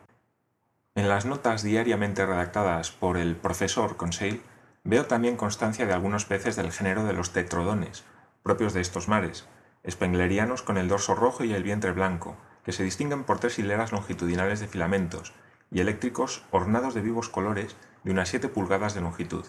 En 0.95 1.07
las 1.07 1.25
notas 1.25 1.63
diariamente 1.63 2.25
redactadas 2.25 2.91
por 2.91 3.15
el 3.15 3.37
profesor 3.37 3.95
Conseil 3.95 4.41
veo 4.83 5.05
también 5.05 5.37
constancia 5.37 5.85
de 5.85 5.93
algunos 5.93 6.25
peces 6.25 6.55
del 6.55 6.71
género 6.71 7.05
de 7.05 7.13
los 7.13 7.31
tetrodones, 7.31 8.03
propios 8.43 8.73
de 8.73 8.81
estos 8.81 9.07
mares, 9.07 9.47
spenglerianos 9.89 10.61
con 10.61 10.77
el 10.77 10.87
dorso 10.87 11.15
rojo 11.15 11.43
y 11.43 11.53
el 11.53 11.63
vientre 11.63 11.91
blanco, 11.91 12.35
que 12.65 12.71
se 12.71 12.83
distinguen 12.83 13.23
por 13.23 13.39
tres 13.39 13.59
hileras 13.59 13.91
longitudinales 13.91 14.59
de 14.59 14.67
filamentos, 14.67 15.33
y 15.71 15.79
eléctricos 15.79 16.45
ornados 16.51 16.93
de 16.93 17.01
vivos 17.01 17.29
colores 17.29 17.75
de 18.03 18.11
unas 18.11 18.29
7 18.29 18.47
pulgadas 18.49 18.93
de 18.93 19.01
longitud. 19.01 19.45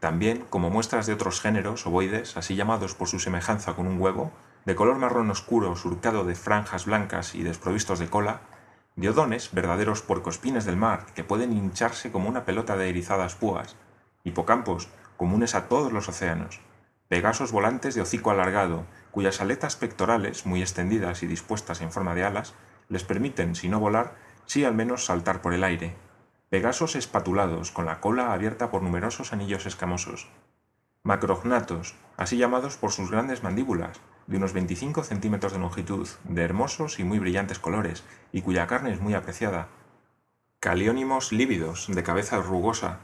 También, 0.00 0.44
como 0.50 0.70
muestras 0.70 1.06
de 1.06 1.12
otros 1.12 1.40
géneros 1.40 1.86
ovoides, 1.86 2.36
así 2.36 2.56
llamados 2.56 2.94
por 2.94 3.08
su 3.08 3.18
semejanza 3.18 3.74
con 3.74 3.86
un 3.86 4.00
huevo, 4.00 4.32
de 4.64 4.74
color 4.74 4.98
marrón 4.98 5.30
oscuro 5.30 5.74
surcado 5.76 6.24
de 6.24 6.34
franjas 6.34 6.86
blancas 6.86 7.34
y 7.34 7.42
desprovistos 7.42 7.98
de 7.98 8.08
cola, 8.08 8.40
diodones, 8.96 9.50
verdaderos 9.52 10.02
puercoespines 10.02 10.64
del 10.64 10.76
mar, 10.76 11.06
que 11.14 11.24
pueden 11.24 11.52
hincharse 11.52 12.10
como 12.10 12.28
una 12.28 12.44
pelota 12.44 12.76
de 12.76 12.88
erizadas 12.88 13.34
púas, 13.34 13.76
hipocampos, 14.24 14.88
comunes 15.16 15.54
a 15.54 15.68
todos 15.68 15.92
los 15.92 16.08
océanos, 16.08 16.60
pegasos 17.08 17.52
volantes 17.52 17.94
de 17.94 18.02
hocico 18.02 18.30
alargado, 18.30 18.84
cuyas 19.10 19.40
aletas 19.40 19.76
pectorales, 19.76 20.46
muy 20.46 20.60
extendidas 20.60 21.22
y 21.22 21.26
dispuestas 21.26 21.80
en 21.80 21.90
forma 21.90 22.14
de 22.14 22.24
alas, 22.24 22.54
les 22.88 23.04
permiten, 23.04 23.54
si 23.54 23.68
no 23.68 23.80
volar, 23.80 24.14
sí 24.46 24.64
al 24.64 24.74
menos 24.74 25.04
saltar 25.06 25.42
por 25.42 25.54
el 25.54 25.64
aire. 25.64 25.96
Pegasos 26.50 26.96
espatulados, 26.96 27.70
con 27.70 27.86
la 27.86 28.00
cola 28.00 28.32
abierta 28.32 28.70
por 28.70 28.82
numerosos 28.82 29.32
anillos 29.32 29.66
escamosos. 29.66 30.28
Macrognatos, 31.02 31.94
así 32.16 32.36
llamados 32.36 32.76
por 32.76 32.92
sus 32.92 33.10
grandes 33.10 33.42
mandíbulas, 33.42 34.00
de 34.26 34.36
unos 34.36 34.52
25 34.52 35.04
centímetros 35.04 35.52
de 35.52 35.58
longitud, 35.58 36.08
de 36.24 36.42
hermosos 36.42 36.98
y 36.98 37.04
muy 37.04 37.18
brillantes 37.18 37.58
colores, 37.58 38.04
y 38.32 38.42
cuya 38.42 38.66
carne 38.66 38.92
es 38.92 39.00
muy 39.00 39.14
apreciada. 39.14 39.68
Caliónimos 40.60 41.32
lívidos, 41.32 41.86
de 41.88 42.02
cabeza 42.02 42.38
rugosa, 42.38 42.98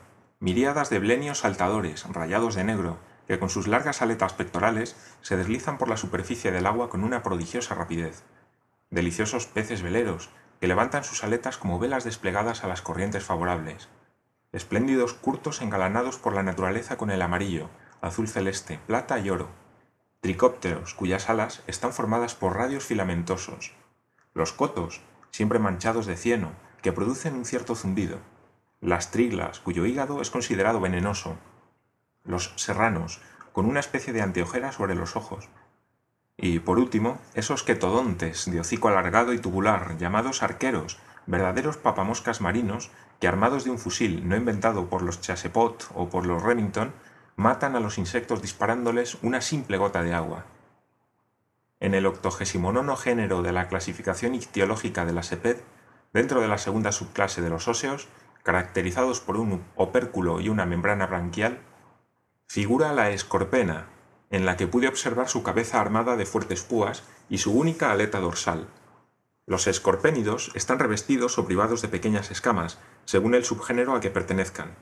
miríadas 0.44 0.90
de 0.90 0.98
blenios 0.98 1.38
saltadores, 1.38 2.04
rayados 2.12 2.54
de 2.54 2.64
negro, 2.64 2.98
que 3.26 3.38
con 3.38 3.48
sus 3.48 3.66
largas 3.66 4.02
aletas 4.02 4.34
pectorales 4.34 4.94
se 5.22 5.38
deslizan 5.38 5.78
por 5.78 5.88
la 5.88 5.96
superficie 5.96 6.52
del 6.52 6.66
agua 6.66 6.90
con 6.90 7.02
una 7.02 7.22
prodigiosa 7.22 7.74
rapidez. 7.74 8.24
Deliciosos 8.90 9.46
peces 9.46 9.80
veleros, 9.80 10.28
que 10.60 10.68
levantan 10.68 11.02
sus 11.02 11.24
aletas 11.24 11.56
como 11.56 11.78
velas 11.78 12.04
desplegadas 12.04 12.62
a 12.62 12.68
las 12.68 12.82
corrientes 12.82 13.24
favorables. 13.24 13.88
Espléndidos 14.52 15.14
curtos 15.14 15.62
engalanados 15.62 16.18
por 16.18 16.34
la 16.34 16.42
naturaleza 16.42 16.98
con 16.98 17.10
el 17.10 17.22
amarillo, 17.22 17.70
azul 18.02 18.28
celeste, 18.28 18.78
plata 18.86 19.18
y 19.20 19.30
oro. 19.30 19.48
tricópteros 20.20 20.92
cuyas 20.92 21.30
alas 21.30 21.62
están 21.66 21.94
formadas 21.94 22.34
por 22.34 22.54
radios 22.54 22.84
filamentosos, 22.84 23.72
los 24.34 24.52
cotos, 24.52 25.00
siempre 25.30 25.58
manchados 25.58 26.04
de 26.04 26.18
cieno, 26.18 26.52
que 26.82 26.92
producen 26.92 27.34
un 27.34 27.46
cierto 27.46 27.74
zumbido, 27.74 28.18
las 28.84 29.10
triglas, 29.10 29.60
cuyo 29.60 29.86
hígado 29.86 30.20
es 30.20 30.30
considerado 30.30 30.78
venenoso, 30.78 31.36
los 32.22 32.52
serranos, 32.56 33.20
con 33.52 33.66
una 33.66 33.80
especie 33.80 34.12
de 34.12 34.22
anteojera 34.22 34.72
sobre 34.72 34.94
los 34.94 35.16
ojos, 35.16 35.48
y 36.36 36.58
por 36.58 36.78
último, 36.78 37.18
esos 37.34 37.62
quetodontes 37.62 38.50
de 38.50 38.60
hocico 38.60 38.88
alargado 38.88 39.32
y 39.32 39.38
tubular, 39.38 39.96
llamados 39.98 40.42
arqueros, 40.42 40.98
verdaderos 41.26 41.76
papamoscas 41.76 42.40
marinos 42.40 42.90
que 43.20 43.28
armados 43.28 43.64
de 43.64 43.70
un 43.70 43.78
fusil 43.78 44.28
no 44.28 44.36
inventado 44.36 44.90
por 44.90 45.02
los 45.02 45.20
Chasepot 45.20 45.90
o 45.94 46.10
por 46.10 46.26
los 46.26 46.42
Remington, 46.42 46.92
matan 47.36 47.76
a 47.76 47.80
los 47.80 47.98
insectos 47.98 48.42
disparándoles 48.42 49.16
una 49.22 49.40
simple 49.40 49.76
gota 49.78 50.02
de 50.02 50.12
agua. 50.12 50.44
En 51.80 51.94
el 51.94 52.06
octogésimo 52.06 52.96
género 52.96 53.42
de 53.42 53.52
la 53.52 53.68
clasificación 53.68 54.34
ictiológica 54.34 55.04
de 55.06 55.12
la 55.12 55.22
SEPED, 55.22 55.58
dentro 56.12 56.40
de 56.40 56.48
la 56.48 56.58
segunda 56.58 56.92
subclase 56.92 57.42
de 57.42 57.50
los 57.50 57.68
óseos, 57.68 58.08
caracterizados 58.44 59.20
por 59.20 59.38
un 59.38 59.64
opérculo 59.74 60.40
y 60.40 60.50
una 60.50 60.66
membrana 60.66 61.06
branquial, 61.06 61.58
figura 62.46 62.92
la 62.92 63.10
escorpena, 63.10 63.86
en 64.30 64.46
la 64.46 64.56
que 64.56 64.66
pude 64.66 64.86
observar 64.86 65.28
su 65.28 65.42
cabeza 65.42 65.80
armada 65.80 66.16
de 66.16 66.26
fuertes 66.26 66.62
púas 66.62 67.02
y 67.28 67.38
su 67.38 67.58
única 67.58 67.90
aleta 67.90 68.20
dorsal. 68.20 68.68
Los 69.46 69.66
escorpénidos 69.66 70.52
están 70.54 70.78
revestidos 70.78 71.38
o 71.38 71.46
privados 71.46 71.80
de 71.82 71.88
pequeñas 71.88 72.30
escamas, 72.30 72.78
según 73.06 73.34
el 73.34 73.44
subgénero 73.44 73.94
a 73.94 74.00
que 74.00 74.10
pertenezcan. 74.10 74.76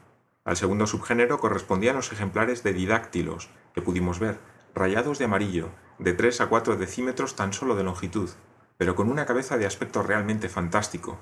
Al 0.44 0.56
segundo 0.56 0.88
subgénero 0.88 1.38
correspondían 1.38 1.96
los 1.96 2.10
ejemplares 2.12 2.64
de 2.64 2.72
didáctilos, 2.72 3.48
que 3.74 3.82
pudimos 3.82 4.18
ver, 4.18 4.38
rayados 4.74 5.18
de 5.18 5.26
amarillo, 5.26 5.70
de 6.00 6.14
3 6.14 6.40
a 6.40 6.48
4 6.48 6.76
decímetros 6.76 7.36
tan 7.36 7.52
solo 7.52 7.76
de 7.76 7.84
longitud, 7.84 8.30
pero 8.76 8.96
con 8.96 9.08
una 9.08 9.24
cabeza 9.24 9.56
de 9.56 9.66
aspecto 9.66 10.02
realmente 10.02 10.48
fantástico. 10.48 11.20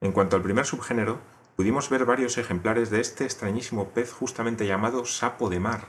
En 0.00 0.10
cuanto 0.10 0.34
al 0.34 0.42
primer 0.42 0.66
subgénero, 0.66 1.20
pudimos 1.60 1.90
ver 1.90 2.06
varios 2.06 2.38
ejemplares 2.38 2.88
de 2.88 3.02
este 3.02 3.24
extrañísimo 3.24 3.90
pez 3.90 4.10
justamente 4.12 4.66
llamado 4.66 5.04
sapo 5.04 5.50
de 5.50 5.60
mar, 5.60 5.88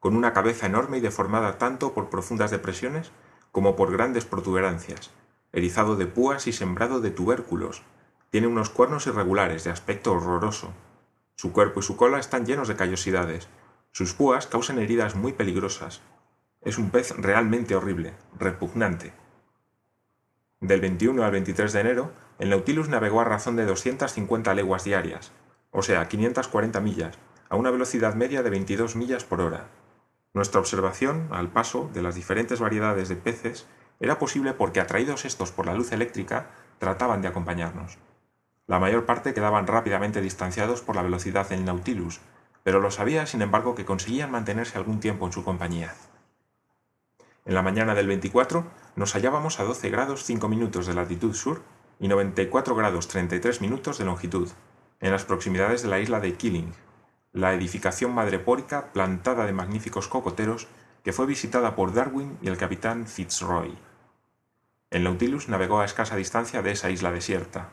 con 0.00 0.16
una 0.16 0.32
cabeza 0.32 0.66
enorme 0.66 0.98
y 0.98 1.00
deformada 1.00 1.58
tanto 1.58 1.94
por 1.94 2.10
profundas 2.10 2.50
depresiones 2.50 3.12
como 3.52 3.76
por 3.76 3.92
grandes 3.92 4.24
protuberancias, 4.24 5.12
erizado 5.52 5.94
de 5.94 6.06
púas 6.06 6.48
y 6.48 6.52
sembrado 6.52 7.00
de 7.00 7.12
tubérculos. 7.12 7.84
Tiene 8.30 8.48
unos 8.48 8.68
cuernos 8.68 9.06
irregulares 9.06 9.62
de 9.62 9.70
aspecto 9.70 10.12
horroroso, 10.12 10.72
su 11.36 11.52
cuerpo 11.52 11.78
y 11.78 11.82
su 11.84 11.96
cola 11.96 12.18
están 12.18 12.44
llenos 12.44 12.66
de 12.66 12.74
callosidades. 12.74 13.46
Sus 13.92 14.14
púas 14.14 14.48
causan 14.48 14.80
heridas 14.80 15.14
muy 15.14 15.34
peligrosas. 15.34 16.00
Es 16.62 16.78
un 16.78 16.90
pez 16.90 17.16
realmente 17.16 17.76
horrible, 17.76 18.14
repugnante. 18.40 19.12
Del 20.58 20.80
21 20.80 21.22
al 21.22 21.30
23 21.30 21.72
de 21.72 21.80
enero, 21.80 22.10
el 22.42 22.50
Nautilus 22.50 22.88
navegó 22.88 23.20
a 23.20 23.24
razón 23.24 23.54
de 23.54 23.64
250 23.64 24.52
leguas 24.54 24.82
diarias, 24.82 25.30
o 25.70 25.80
sea, 25.80 26.08
540 26.08 26.80
millas, 26.80 27.16
a 27.48 27.54
una 27.54 27.70
velocidad 27.70 28.16
media 28.16 28.42
de 28.42 28.50
22 28.50 28.96
millas 28.96 29.22
por 29.22 29.40
hora. 29.40 29.68
Nuestra 30.34 30.58
observación, 30.58 31.28
al 31.30 31.52
paso, 31.52 31.88
de 31.94 32.02
las 32.02 32.16
diferentes 32.16 32.58
variedades 32.58 33.08
de 33.08 33.14
peces 33.14 33.68
era 34.00 34.18
posible 34.18 34.54
porque, 34.54 34.80
atraídos 34.80 35.24
estos 35.24 35.52
por 35.52 35.66
la 35.66 35.74
luz 35.74 35.92
eléctrica, 35.92 36.50
trataban 36.80 37.22
de 37.22 37.28
acompañarnos. 37.28 37.98
La 38.66 38.80
mayor 38.80 39.06
parte 39.06 39.34
quedaban 39.34 39.68
rápidamente 39.68 40.20
distanciados 40.20 40.80
por 40.82 40.96
la 40.96 41.02
velocidad 41.02 41.48
del 41.48 41.64
Nautilus, 41.64 42.20
pero 42.64 42.80
lo 42.80 42.90
sabía, 42.90 43.24
sin 43.26 43.42
embargo, 43.42 43.76
que 43.76 43.84
conseguían 43.84 44.32
mantenerse 44.32 44.78
algún 44.78 44.98
tiempo 44.98 45.26
en 45.26 45.32
su 45.32 45.44
compañía. 45.44 45.94
En 47.44 47.54
la 47.54 47.62
mañana 47.62 47.94
del 47.94 48.08
24 48.08 48.66
nos 48.96 49.14
hallábamos 49.14 49.60
a 49.60 49.62
12 49.62 49.90
grados 49.90 50.24
5 50.24 50.48
minutos 50.48 50.86
de 50.86 50.94
latitud 50.94 51.34
sur 51.34 51.62
y 52.02 52.08
94 52.08 52.74
grados 52.74 53.06
33 53.06 53.60
minutos 53.60 53.96
de 53.96 54.04
longitud, 54.04 54.50
en 55.00 55.12
las 55.12 55.24
proximidades 55.24 55.82
de 55.82 55.88
la 55.88 56.00
isla 56.00 56.18
de 56.18 56.34
Killing, 56.34 56.74
la 57.32 57.54
edificación 57.54 58.12
madrepórica 58.12 58.92
plantada 58.92 59.46
de 59.46 59.52
magníficos 59.52 60.08
cocoteros 60.08 60.66
que 61.04 61.12
fue 61.12 61.26
visitada 61.26 61.76
por 61.76 61.94
Darwin 61.94 62.36
y 62.42 62.48
el 62.48 62.56
capitán 62.56 63.06
Fitzroy. 63.06 63.78
El 64.90 65.04
Nautilus 65.04 65.48
navegó 65.48 65.78
a 65.78 65.84
escasa 65.84 66.16
distancia 66.16 66.60
de 66.60 66.72
esa 66.72 66.90
isla 66.90 67.12
desierta, 67.12 67.70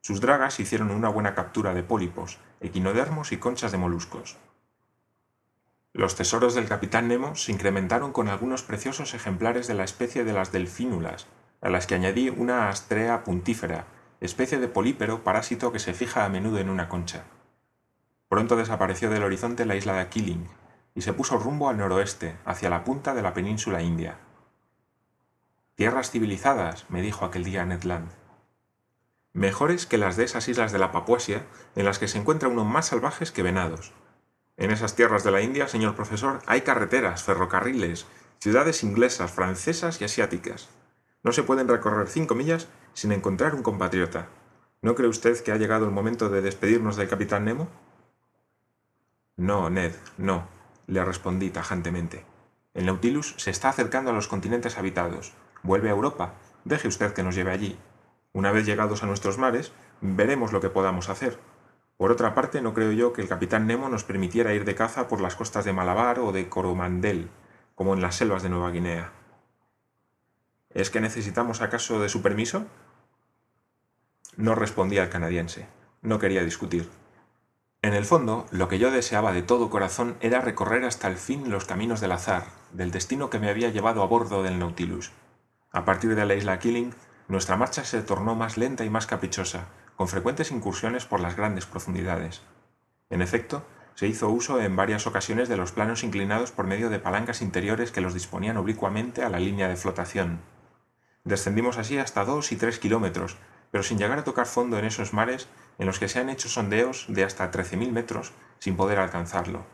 sus 0.00 0.22
dragas 0.22 0.58
hicieron 0.58 0.90
una 0.90 1.10
buena 1.10 1.34
captura 1.34 1.74
de 1.74 1.82
pólipos, 1.82 2.38
equinodermos 2.60 3.30
y 3.32 3.36
conchas 3.36 3.72
de 3.72 3.78
moluscos. 3.78 4.38
Los 5.92 6.16
tesoros 6.16 6.54
del 6.54 6.66
capitán 6.66 7.08
Nemo 7.08 7.34
se 7.34 7.52
incrementaron 7.52 8.12
con 8.12 8.28
algunos 8.28 8.62
preciosos 8.62 9.12
ejemplares 9.12 9.66
de 9.66 9.74
la 9.74 9.84
especie 9.84 10.24
de 10.24 10.32
las 10.32 10.50
delfínulas, 10.50 11.26
a 11.60 11.70
las 11.70 11.86
que 11.86 11.94
añadí 11.94 12.28
una 12.28 12.68
astrea 12.68 13.24
puntífera, 13.24 13.86
especie 14.20 14.58
de 14.58 14.68
polípero 14.68 15.24
parásito 15.24 15.72
que 15.72 15.78
se 15.78 15.94
fija 15.94 16.24
a 16.24 16.28
menudo 16.28 16.58
en 16.58 16.70
una 16.70 16.88
concha. 16.88 17.24
Pronto 18.28 18.56
desapareció 18.56 19.10
del 19.10 19.22
horizonte 19.22 19.66
la 19.66 19.76
isla 19.76 19.94
de 19.94 20.00
Aquilin 20.00 20.48
y 20.94 21.02
se 21.02 21.12
puso 21.12 21.38
rumbo 21.38 21.68
al 21.68 21.78
noroeste, 21.78 22.36
hacia 22.44 22.70
la 22.70 22.84
punta 22.84 23.14
de 23.14 23.22
la 23.22 23.34
península 23.34 23.82
india. 23.82 24.16
Tierras 25.74 26.10
civilizadas, 26.10 26.86
me 26.88 27.02
dijo 27.02 27.24
aquel 27.24 27.44
día 27.44 27.64
Ned 27.64 27.82
Land 27.84 28.08
mejores 29.36 29.84
que 29.84 29.98
las 29.98 30.16
de 30.16 30.24
esas 30.24 30.48
islas 30.48 30.72
de 30.72 30.78
la 30.78 30.92
Papuasia, 30.92 31.44
en 31.76 31.84
las 31.84 31.98
que 31.98 32.08
se 32.08 32.18
encuentra 32.18 32.48
uno 32.48 32.64
más 32.64 32.86
salvajes 32.86 33.30
que 33.30 33.42
venados. 33.42 33.92
En 34.56 34.70
esas 34.70 34.96
tierras 34.96 35.24
de 35.24 35.30
la 35.30 35.42
India, 35.42 35.68
señor 35.68 35.94
profesor, 35.94 36.40
hay 36.46 36.62
carreteras, 36.62 37.22
ferrocarriles, 37.22 38.06
ciudades 38.38 38.82
inglesas, 38.82 39.30
francesas 39.30 40.00
y 40.00 40.04
asiáticas. 40.04 40.70
No 41.26 41.32
se 41.32 41.42
pueden 41.42 41.66
recorrer 41.66 42.06
cinco 42.06 42.36
millas 42.36 42.68
sin 42.94 43.10
encontrar 43.10 43.56
un 43.56 43.64
compatriota. 43.64 44.28
¿No 44.80 44.94
cree 44.94 45.08
usted 45.08 45.36
que 45.42 45.50
ha 45.50 45.56
llegado 45.56 45.84
el 45.84 45.90
momento 45.90 46.28
de 46.28 46.40
despedirnos 46.40 46.94
del 46.94 47.08
capitán 47.08 47.44
Nemo? 47.44 47.66
No, 49.36 49.68
Ned, 49.68 49.92
no, 50.18 50.46
le 50.86 51.04
respondí 51.04 51.50
tajantemente. 51.50 52.24
El 52.74 52.86
Nautilus 52.86 53.34
se 53.38 53.50
está 53.50 53.70
acercando 53.70 54.12
a 54.12 54.14
los 54.14 54.28
continentes 54.28 54.78
habitados. 54.78 55.32
Vuelve 55.64 55.88
a 55.88 55.94
Europa. 55.94 56.34
Deje 56.64 56.86
usted 56.86 57.12
que 57.12 57.24
nos 57.24 57.34
lleve 57.34 57.50
allí. 57.50 57.76
Una 58.32 58.52
vez 58.52 58.64
llegados 58.64 59.02
a 59.02 59.06
nuestros 59.06 59.36
mares, 59.36 59.72
veremos 60.00 60.52
lo 60.52 60.60
que 60.60 60.70
podamos 60.70 61.08
hacer. 61.08 61.40
Por 61.96 62.12
otra 62.12 62.36
parte, 62.36 62.62
no 62.62 62.72
creo 62.72 62.92
yo 62.92 63.12
que 63.12 63.22
el 63.22 63.28
capitán 63.28 63.66
Nemo 63.66 63.88
nos 63.88 64.04
permitiera 64.04 64.54
ir 64.54 64.64
de 64.64 64.76
caza 64.76 65.08
por 65.08 65.20
las 65.20 65.34
costas 65.34 65.64
de 65.64 65.72
Malabar 65.72 66.20
o 66.20 66.30
de 66.30 66.48
Coromandel, 66.48 67.30
como 67.74 67.94
en 67.94 68.00
las 68.00 68.14
selvas 68.14 68.44
de 68.44 68.48
Nueva 68.48 68.70
Guinea. 68.70 69.10
¿Es 70.76 70.90
que 70.90 71.00
necesitamos 71.00 71.62
acaso 71.62 72.02
de 72.02 72.10
su 72.10 72.20
permiso? 72.20 72.66
No 74.36 74.54
respondía 74.54 75.04
el 75.04 75.08
canadiense. 75.08 75.66
No 76.02 76.18
quería 76.18 76.44
discutir. 76.44 76.90
En 77.80 77.94
el 77.94 78.04
fondo, 78.04 78.44
lo 78.50 78.68
que 78.68 78.78
yo 78.78 78.90
deseaba 78.90 79.32
de 79.32 79.40
todo 79.40 79.70
corazón 79.70 80.18
era 80.20 80.42
recorrer 80.42 80.84
hasta 80.84 81.08
el 81.08 81.16
fin 81.16 81.50
los 81.50 81.64
caminos 81.64 82.02
del 82.02 82.12
azar, 82.12 82.48
del 82.72 82.90
destino 82.90 83.30
que 83.30 83.38
me 83.38 83.48
había 83.48 83.70
llevado 83.70 84.02
a 84.02 84.06
bordo 84.06 84.42
del 84.42 84.58
Nautilus. 84.58 85.12
A 85.72 85.86
partir 85.86 86.14
de 86.14 86.26
la 86.26 86.34
isla 86.34 86.58
Killing, 86.58 86.92
nuestra 87.26 87.56
marcha 87.56 87.82
se 87.82 88.02
tornó 88.02 88.34
más 88.34 88.58
lenta 88.58 88.84
y 88.84 88.90
más 88.90 89.06
caprichosa, 89.06 89.68
con 89.96 90.08
frecuentes 90.08 90.50
incursiones 90.50 91.06
por 91.06 91.20
las 91.20 91.38
grandes 91.38 91.64
profundidades. 91.64 92.42
En 93.08 93.22
efecto, 93.22 93.64
se 93.94 94.08
hizo 94.08 94.28
uso 94.28 94.60
en 94.60 94.76
varias 94.76 95.06
ocasiones 95.06 95.48
de 95.48 95.56
los 95.56 95.72
planos 95.72 96.04
inclinados 96.04 96.52
por 96.52 96.66
medio 96.66 96.90
de 96.90 96.98
palancas 96.98 97.40
interiores 97.40 97.92
que 97.92 98.02
los 98.02 98.12
disponían 98.12 98.58
oblicuamente 98.58 99.22
a 99.24 99.30
la 99.30 99.40
línea 99.40 99.68
de 99.68 99.76
flotación. 99.76 100.40
Descendimos 101.26 101.76
así 101.76 101.98
hasta 101.98 102.24
dos 102.24 102.50
y 102.52 102.56
tres 102.56 102.78
kilómetros, 102.78 103.36
pero 103.70 103.84
sin 103.84 103.98
llegar 103.98 104.18
a 104.18 104.24
tocar 104.24 104.46
fondo 104.46 104.78
en 104.78 104.86
esos 104.86 105.12
mares 105.12 105.46
en 105.78 105.84
los 105.84 105.98
que 105.98 106.08
se 106.08 106.20
han 106.20 106.30
hecho 106.30 106.48
sondeos 106.48 107.04
de 107.08 107.24
hasta 107.24 107.50
13.000 107.50 107.92
metros 107.92 108.32
sin 108.58 108.78
poder 108.78 108.98
alcanzarlo. 108.98 109.66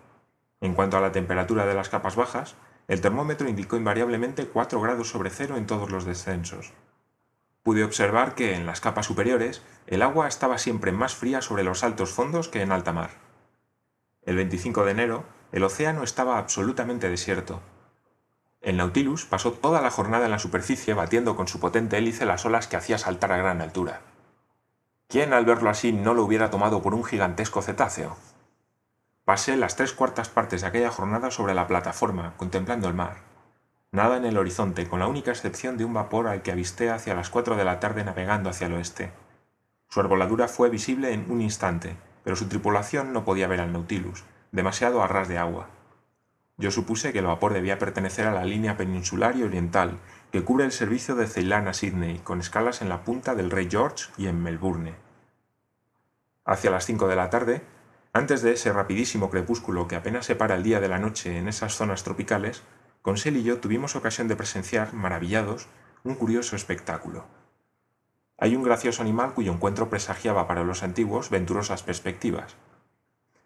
En 0.61 0.75
cuanto 0.75 0.97
a 0.97 1.01
la 1.01 1.13
temperatura 1.13 1.65
de 1.65 1.75
las 1.75 1.89
capas 1.89 2.17
bajas, 2.17 2.57
el 2.89 3.01
termómetro 3.01 3.49
indicó 3.49 3.77
invariablemente 3.77 4.49
4 4.49 4.81
grados 4.81 5.09
sobre 5.09 5.31
cero 5.31 5.57
en 5.57 5.69
todos 5.69 5.93
los 5.93 6.05
descensos 6.05 6.73
pude 7.63 7.85
observar 7.85 8.35
que 8.35 8.55
en 8.55 8.67
las 8.67 8.81
capas 8.81 9.07
superiores 9.07 9.63
el 9.87 10.03
agua 10.03 10.29
estaba 10.29 10.59
siempre 10.59 10.93
más 10.93 11.15
fría 11.15 11.41
sobre 11.43 11.65
los 11.65 11.85
altos 11.85 12.11
fondos 12.11 12.49
que 12.49 12.63
en 12.63 12.73
alta 12.73 12.93
mar. 12.93 13.11
El 14.23 14.37
25 14.37 14.85
de 14.85 14.91
enero 14.91 15.25
el 15.53 15.65
océano 15.65 16.03
estaba 16.03 16.39
absolutamente 16.39 17.09
desierto. 17.09 17.61
El 18.63 18.77
Nautilus 18.77 19.27
pasó 19.27 19.53
toda 19.53 19.83
la 19.83 19.91
jornada 19.91 20.25
en 20.25 20.31
la 20.31 20.39
superficie 20.39 20.95
batiendo 20.95 21.35
con 21.35 21.49
su 21.49 21.59
potente 21.59 21.99
hélice 21.99 22.25
las 22.25 22.47
olas 22.47 22.69
que 22.69 22.77
hacía 22.77 22.97
saltar 22.97 23.33
a 23.33 23.37
gran 23.37 23.61
altura. 23.61 24.03
¿Quién 25.09 25.33
al 25.33 25.45
verlo 25.45 25.69
así 25.69 25.93
no 25.93 26.15
lo 26.15 26.25
hubiera 26.25 26.51
tomado 26.51 26.81
por 26.81 26.95
un 26.95 27.03
gigantesco 27.03 27.61
cetáceo? 27.61 28.17
Pasé 29.25 29.57
las 29.57 29.75
tres 29.75 29.93
cuartas 29.93 30.29
partes 30.29 30.61
de 30.61 30.69
aquella 30.69 30.93
jornada 30.93 31.33
sobre 31.33 31.55
la 31.55 31.67
plataforma, 31.67 32.35
contemplando 32.37 32.87
el 32.87 32.95
mar. 32.95 33.17
Nada 33.91 34.17
en 34.17 34.25
el 34.25 34.39
horizonte, 34.39 34.89
con 34.89 35.01
la 35.01 35.09
única 35.09 35.33
excepción 35.33 35.77
de 35.77 35.85
un 35.85 35.95
vapor 35.95 36.29
al 36.29 36.43
que 36.43 36.53
avisté 36.53 36.89
hacia 36.89 37.17
las 37.17 37.31
cuatro 37.31 37.57
de 37.57 37.65
la 37.65 37.81
tarde 37.81 38.05
navegando 38.05 38.49
hacia 38.49 38.69
el 38.69 38.75
oeste. 38.75 39.11
Su 39.89 40.01
arboladura 40.01 40.47
fue 40.47 40.71
visible 40.71 41.13
en 41.13 41.31
un 41.31 41.43
instante, 41.43 41.97
pero 42.23 42.37
su 42.37 42.49
tripulación 42.49 43.13
no 43.13 43.25
podía 43.25 43.49
ver 43.49 43.61
al 43.61 43.73
Nautilus, 43.73 44.25
demasiado 44.53 45.03
a 45.03 45.09
ras 45.09 45.29
de 45.29 45.39
agua. 45.39 45.69
Yo 46.59 46.71
supuse 46.71 47.13
que 47.13 47.21
el 47.21 47.27
vapor 47.27 47.55
debía 47.55 47.79
pertenecer 47.79 48.27
a 48.27 48.33
la 48.33 48.45
línea 48.45 48.77
peninsular 48.77 49.37
y 49.37 49.43
oriental, 49.43 49.99
que 50.31 50.45
cubre 50.45 50.65
el 50.65 50.73
servicio 50.73 51.15
de 51.15 51.27
Ceilán 51.27 51.67
a 51.67 51.75
Sydney, 51.75 52.19
con 52.19 52.41
escalas 52.41 52.83
en 52.83 52.89
la 52.89 53.05
punta 53.05 53.35
del 53.35 53.51
Rey 53.51 53.69
George 53.71 54.07
y 54.17 54.27
en 54.27 54.43
Melbourne. 54.43 54.95
Hacia 56.45 56.71
las 56.71 56.85
cinco 56.85 57.09
de 57.09 57.17
la 57.17 57.31
tarde, 57.31 57.63
antes 58.13 58.43
de 58.43 58.53
ese 58.53 58.73
rapidísimo 58.73 59.31
crepúsculo 59.31 59.89
que 59.89 59.97
apenas 59.97 60.27
separa 60.27 60.55
el 60.55 60.63
día 60.63 60.81
de 60.81 60.89
la 60.89 60.99
noche 60.99 61.39
en 61.39 61.49
esas 61.49 61.75
zonas 61.75 62.05
tropicales, 62.05 62.63
Consel 63.01 63.37
y 63.37 63.43
yo 63.43 63.59
tuvimos 63.59 63.97
ocasión 63.97 64.29
de 64.29 64.37
presenciar, 64.37 64.93
maravillados, 64.93 65.69
un 66.05 66.15
curioso 66.15 66.55
espectáculo. 66.55 67.25
Hay 68.39 68.55
un 68.55 68.63
gracioso 68.63 69.03
animal 69.03 69.35
cuyo 69.35 69.53
encuentro 69.53 69.89
presagiaba 69.89 70.47
para 70.47 70.65
los 70.65 70.83
antiguos 70.83 71.31
venturosas 71.31 71.83
perspectivas. 71.83 72.57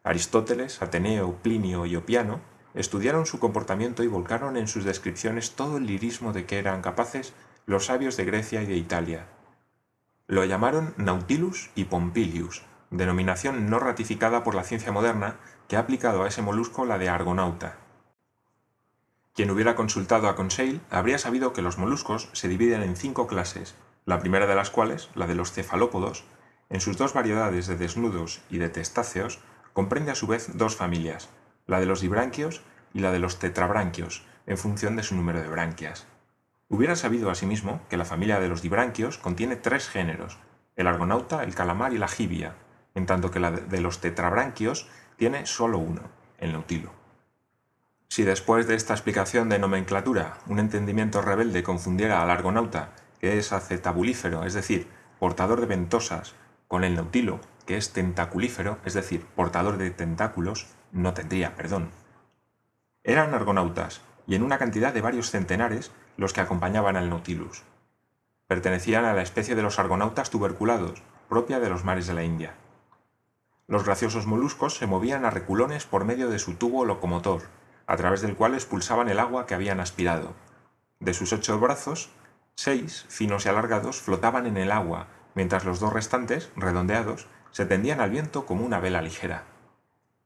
Aristóteles, 0.03 0.83
Ateneo, 0.83 1.37
Plinio 1.43 1.87
y 1.87 1.97
Opiano 1.97 2.41
estudiaron 2.77 3.27
su 3.27 3.41
comportamiento 3.41 4.05
y 4.05 4.07
volcaron 4.07 4.57
en 4.57 4.69
sus 4.69 4.85
descripciones 4.85 5.53
todo 5.57 5.79
el 5.79 5.87
lirismo 5.87 6.33
de 6.33 6.45
que 6.45 6.59
eran 6.59 6.83
capaces 6.83 7.33
los 7.65 7.87
sabios 7.87 8.17
de 8.17 8.27
Grecia 8.27 8.63
y 8.63 8.67
de 8.67 8.77
Italia. 8.77 9.27
Lo 10.29 10.45
llamaron 10.45 10.95
Nautilus 10.99 11.71
y 11.75 11.85
Pompilius, 11.85 12.63
denominación 12.91 13.71
no 13.71 13.79
ratificada 13.79 14.45
por 14.45 14.55
la 14.55 14.63
ciencia 14.63 14.93
moderna 14.93 15.37
que 15.69 15.77
ha 15.77 15.81
aplicado 15.81 16.23
a 16.23 16.29
ese 16.29 16.43
molusco 16.43 16.85
la 16.85 16.99
de 16.99 17.09
argonauta. 17.09 17.79
Quien 19.35 19.51
hubiera 19.51 19.75
consultado 19.75 20.29
a 20.29 20.37
Conseil 20.37 20.81
habría 20.91 21.19
sabido 21.19 21.53
que 21.53 21.63
los 21.63 21.79
moluscos 21.79 22.29
se 22.33 22.49
dividen 22.49 22.83
en 22.83 22.97
cinco 22.97 23.27
clases, 23.27 23.75
la 24.05 24.21
primera 24.21 24.47
de 24.47 24.55
las 24.55 24.71
cuales, 24.71 25.11
la 25.15 25.27
de 25.27 25.35
los 25.35 25.53
cefalópodos, 25.53 26.25
en 26.69 26.81
sus 26.81 26.97
dos 26.97 27.15
variedades 27.15 27.67
de 27.67 27.77
desnudos 27.77 28.43
y 28.51 28.59
de 28.59 28.69
testáceos, 28.69 29.41
comprende 29.73 30.11
a 30.11 30.15
su 30.15 30.27
vez 30.27 30.57
dos 30.57 30.77
familias, 30.77 31.29
la 31.67 31.81
de 31.81 31.87
los 31.87 32.01
dibranquios 32.01 32.63
y 32.95 33.01
la 33.01 33.13
de 33.13 33.19
los 33.19 33.39
tetrabranquios, 33.39 34.25
en 34.47 34.59
función 34.59 34.97
de 34.97 35.03
su 35.03 35.15
número 35.15 35.41
de 35.41 35.49
branquias. 35.49 36.07
Hubiera 36.69 36.97
sabido 36.97 37.31
asimismo 37.31 37.81
que 37.89 37.97
la 37.97 38.05
familia 38.05 38.41
de 38.41 38.49
los 38.49 38.63
dibranquios 38.63 39.19
contiene 39.19 39.57
tres 39.57 39.89
géneros, 39.89 40.39
el 40.77 40.87
argonauta, 40.87 41.43
el 41.45 41.55
calamar 41.55 41.93
y 41.93 41.99
la 41.99 42.09
jibia, 42.09 42.55
en 42.95 43.07
tanto 43.07 43.31
que 43.31 43.41
la 43.41 43.51
de 43.51 43.81
los 43.81 44.01
tetrabranquios 44.01 44.89
tiene 45.17 45.47
solo 45.47 45.79
uno, 45.79 46.03
el 46.39 46.53
nautilo. 46.53 46.91
Si 48.09 48.23
después 48.23 48.67
de 48.67 48.75
esta 48.75 48.95
explicación 48.95 49.49
de 49.49 49.59
nomenclatura 49.59 50.39
un 50.47 50.59
entendimiento 50.59 51.21
rebelde 51.23 51.63
confundiera 51.63 52.23
al 52.23 52.31
argonauta, 52.31 52.93
que 53.21 53.39
es 53.39 53.53
acetabulífero, 53.53 54.45
es 54.45 54.55
decir, 54.55 54.89
portador 55.19 55.61
de 55.61 55.67
ventosas, 55.67 56.35
con 56.69 56.85
el 56.85 56.95
nautilo, 56.95 57.41
que 57.67 57.77
es 57.77 57.93
tentaculífero, 57.93 58.79
es 58.85 58.95
decir, 58.95 59.25
portador 59.35 59.77
de 59.77 59.91
tentáculos, 59.91 60.67
no 60.93 61.15
tendría 61.15 61.57
perdón. 61.57 61.91
Eran 63.05 63.35
argonautas, 63.35 64.01
y 64.27 64.35
en 64.35 64.43
una 64.43 64.59
cantidad 64.59 64.93
de 64.93 65.01
varios 65.01 65.31
centenares, 65.31 65.93
los 66.17 66.33
que 66.33 66.41
acompañaban 66.41 66.97
al 66.97 67.11
Nautilus. 67.11 67.63
Pertenecían 68.49 69.05
a 69.05 69.15
la 69.15 69.23
especie 69.23 69.55
de 69.55 69.63
los 69.63 69.79
argonautas 69.79 70.31
tuberculados, 70.31 71.03
propia 71.29 71.61
de 71.61 71.69
los 71.69 71.85
mares 71.85 72.07
de 72.07 72.15
la 72.15 72.25
India. 72.25 72.55
Los 73.69 73.85
graciosos 73.85 74.27
moluscos 74.27 74.77
se 74.77 74.87
movían 74.87 75.25
a 75.25 75.31
reculones 75.31 75.87
por 75.87 76.05
medio 76.05 76.31
de 76.31 76.39
su 76.39 76.55
tubo 76.55 76.85
locomotor, 76.85 77.43
a 77.87 77.97
través 77.97 78.21
del 78.21 78.37
cual 78.37 78.55
expulsaban 78.55 79.09
el 79.09 79.19
agua 79.19 79.47
que 79.47 79.55
habían 79.55 79.81
aspirado. 79.81 80.35
De 81.01 81.15
sus 81.15 81.33
ocho 81.33 81.59
brazos, 81.59 82.11
seis, 82.55 83.07
finos 83.09 83.45
y 83.45 83.49
alargados, 83.49 84.01
flotaban 84.01 84.47
en 84.47 84.57
el 84.57 84.71
agua, 84.71 85.09
mientras 85.35 85.65
los 85.65 85.81
dos 85.81 85.93
restantes, 85.93 86.51
redondeados, 86.57 87.27
se 87.51 87.67
tendían 87.67 88.01
al 88.01 88.11
viento 88.11 88.47
como 88.47 88.65
una 88.65 88.81
vela 88.81 89.03
ligera. 89.03 89.45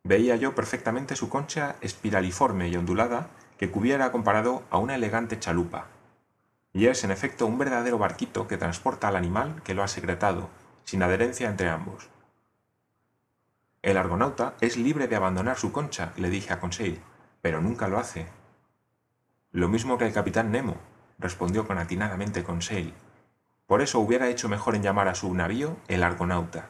Veía 0.02 0.36
yo 0.36 0.54
perfectamente 0.54 1.16
su 1.16 1.28
concha 1.28 1.76
espiraliforme 1.80 2.68
y 2.68 2.76
ondulada 2.76 3.28
que 3.58 3.70
cubiera 3.70 4.10
comparado 4.12 4.62
a 4.70 4.78
una 4.78 4.94
elegante 4.94 5.38
chalupa. 5.38 5.86
Y 6.72 6.86
es, 6.86 7.04
en 7.04 7.10
efecto, 7.10 7.46
un 7.46 7.58
verdadero 7.58 7.98
barquito 7.98 8.48
que 8.48 8.56
transporta 8.56 9.08
al 9.08 9.16
animal 9.16 9.62
que 9.62 9.74
lo 9.74 9.82
ha 9.82 9.88
secretado, 9.88 10.48
sin 10.84 11.02
adherencia 11.02 11.48
entre 11.48 11.68
ambos. 11.68 12.08
El 13.82 13.96
argonauta 13.96 14.54
es 14.60 14.76
libre 14.76 15.08
de 15.08 15.16
abandonar 15.16 15.58
su 15.58 15.72
concha, 15.72 16.12
le 16.16 16.30
dije 16.30 16.52
a 16.52 16.60
Conseil, 16.60 17.00
pero 17.42 17.60
nunca 17.60 17.88
lo 17.88 17.98
hace. 17.98 18.26
Lo 19.52 19.68
mismo 19.68 19.98
que 19.98 20.06
el 20.06 20.12
capitán 20.12 20.52
Nemo, 20.52 20.76
respondió 21.18 21.66
con 21.66 21.78
atinadamente 21.78 22.44
Conseil. 22.44 22.94
Por 23.66 23.82
eso 23.82 24.00
hubiera 24.00 24.28
hecho 24.28 24.48
mejor 24.48 24.74
en 24.74 24.82
llamar 24.82 25.08
a 25.08 25.14
su 25.14 25.32
navío 25.34 25.76
el 25.88 26.02
argonauta. 26.02 26.68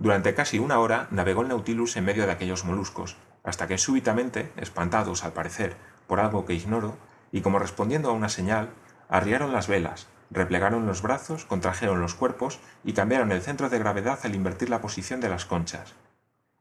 Durante 0.00 0.32
casi 0.34 0.58
una 0.58 0.78
hora 0.78 1.08
navegó 1.10 1.42
el 1.42 1.48
Nautilus 1.48 1.94
en 1.98 2.06
medio 2.06 2.24
de 2.24 2.32
aquellos 2.32 2.64
moluscos, 2.64 3.18
hasta 3.44 3.66
que 3.66 3.76
súbitamente, 3.76 4.50
espantados 4.56 5.24
al 5.24 5.34
parecer 5.34 5.76
por 6.06 6.20
algo 6.20 6.46
que 6.46 6.54
ignoro, 6.54 6.96
y 7.32 7.42
como 7.42 7.58
respondiendo 7.58 8.08
a 8.08 8.14
una 8.14 8.30
señal, 8.30 8.70
arriaron 9.10 9.52
las 9.52 9.68
velas, 9.68 10.06
replegaron 10.30 10.86
los 10.86 11.02
brazos, 11.02 11.44
contrajeron 11.44 12.00
los 12.00 12.14
cuerpos 12.14 12.60
y 12.82 12.94
cambiaron 12.94 13.30
el 13.30 13.42
centro 13.42 13.68
de 13.68 13.78
gravedad 13.78 14.18
al 14.24 14.34
invertir 14.34 14.70
la 14.70 14.80
posición 14.80 15.20
de 15.20 15.28
las 15.28 15.44
conchas. 15.44 15.92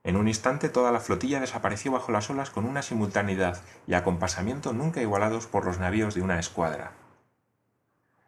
En 0.04 0.18
un 0.18 0.28
instante 0.28 0.68
toda 0.68 0.92
la 0.92 1.00
flotilla 1.00 1.40
desapareció 1.40 1.94
bajo 1.94 2.12
las 2.12 2.30
olas 2.30 2.50
con 2.50 2.66
una 2.66 2.82
simultaneidad 2.82 3.62
y 3.88 3.94
acompasamiento 3.94 4.74
nunca 4.74 5.02
igualados 5.02 5.48
por 5.48 5.66
los 5.66 5.80
navíos 5.80 6.14
de 6.14 6.22
una 6.22 6.40
escuadra. 6.40 6.92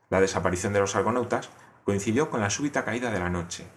La 0.10 0.22
desaparición 0.22 0.72
de 0.72 0.80
los 0.80 0.96
argonautas 0.96 1.50
coincidió 1.84 2.30
con 2.30 2.40
la 2.40 2.50
súbita 2.50 2.86
caída 2.86 3.12
de 3.12 3.20
la 3.20 3.30
noche. 3.30 3.68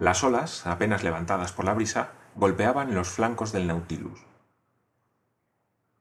Las 0.00 0.24
olas, 0.24 0.66
apenas 0.66 1.04
levantadas 1.04 1.52
por 1.52 1.66
la 1.66 1.74
brisa, 1.74 2.12
golpeaban 2.34 2.94
los 2.94 3.10
flancos 3.10 3.52
del 3.52 3.66
Nautilus. 3.66 4.24